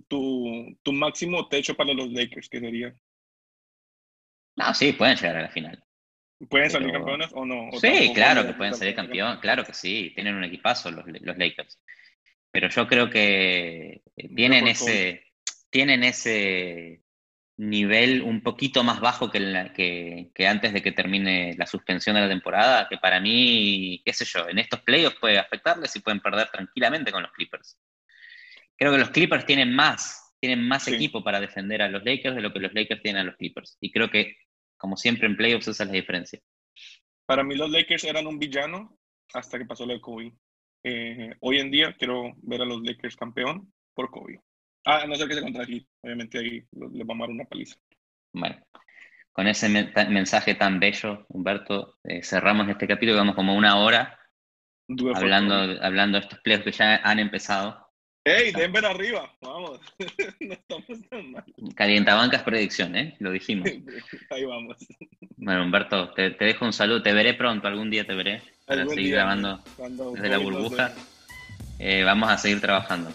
[0.06, 2.94] tu, tu máximo techo para los Lakers, ¿qué sería?
[4.56, 5.84] No, sí, pueden llegar a la final.
[6.48, 7.70] ¿Pueden salir campeones o no?
[7.80, 11.78] sí, claro que pueden salir campeones, claro que sí, tienen un equipazo los, los Lakers.
[12.50, 14.02] Pero yo creo que
[14.34, 15.24] tienen ese,
[15.70, 17.02] tienen ese
[17.58, 22.28] nivel un poquito más bajo que, que, antes de que termine la suspensión de la
[22.28, 26.48] temporada, que para mí, qué sé yo, en estos playoffs puede afectarles y pueden perder
[26.50, 27.76] tranquilamente con los Clippers.
[28.76, 32.42] Creo que los Clippers tienen más, tienen más equipo para defender a los Lakers de
[32.42, 33.76] lo que los Lakers tienen a los Clippers.
[33.80, 34.36] Y creo que
[34.78, 36.40] como siempre en playoffs esa es la diferencia.
[37.26, 38.98] Para mí los Lakers eran un villano
[39.34, 40.32] hasta que pasó lo de Kobe.
[40.82, 44.40] Eh, hoy en día quiero ver a los Lakers campeón por Kobe.
[44.84, 45.86] Ah, no sé qué se contra aquí.
[46.02, 47.76] Obviamente ahí les vamos a dar una paliza.
[48.32, 48.56] Bueno,
[49.32, 53.18] con ese mensaje tan bello, Humberto, eh, cerramos este capítulo.
[53.18, 54.18] Vamos como una hora
[55.14, 57.87] hablando, hablando de estos playoffs que ya han empezado.
[58.28, 59.32] ¡Ey, Denver arriba!
[59.40, 59.80] Vamos,
[60.40, 61.44] no estamos tan mal.
[61.74, 63.16] Calientabancas predicción, ¿eh?
[63.20, 63.68] Lo dijimos.
[64.30, 64.76] Ahí vamos.
[65.36, 67.02] Bueno, Humberto, te, dejo un saludo.
[67.02, 69.62] Te veré pronto, algún día te veré para seguir grabando
[70.14, 70.92] desde la burbuja.
[71.78, 73.10] Eh, vamos a seguir trabajando.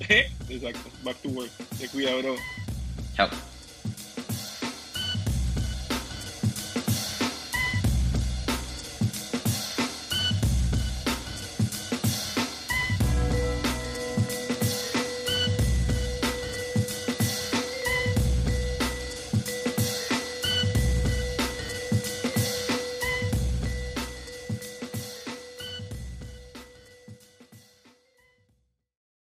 [0.08, 1.50] Exacto, back to work.
[1.78, 2.36] Te cuida, bro.
[3.16, 3.28] Chao.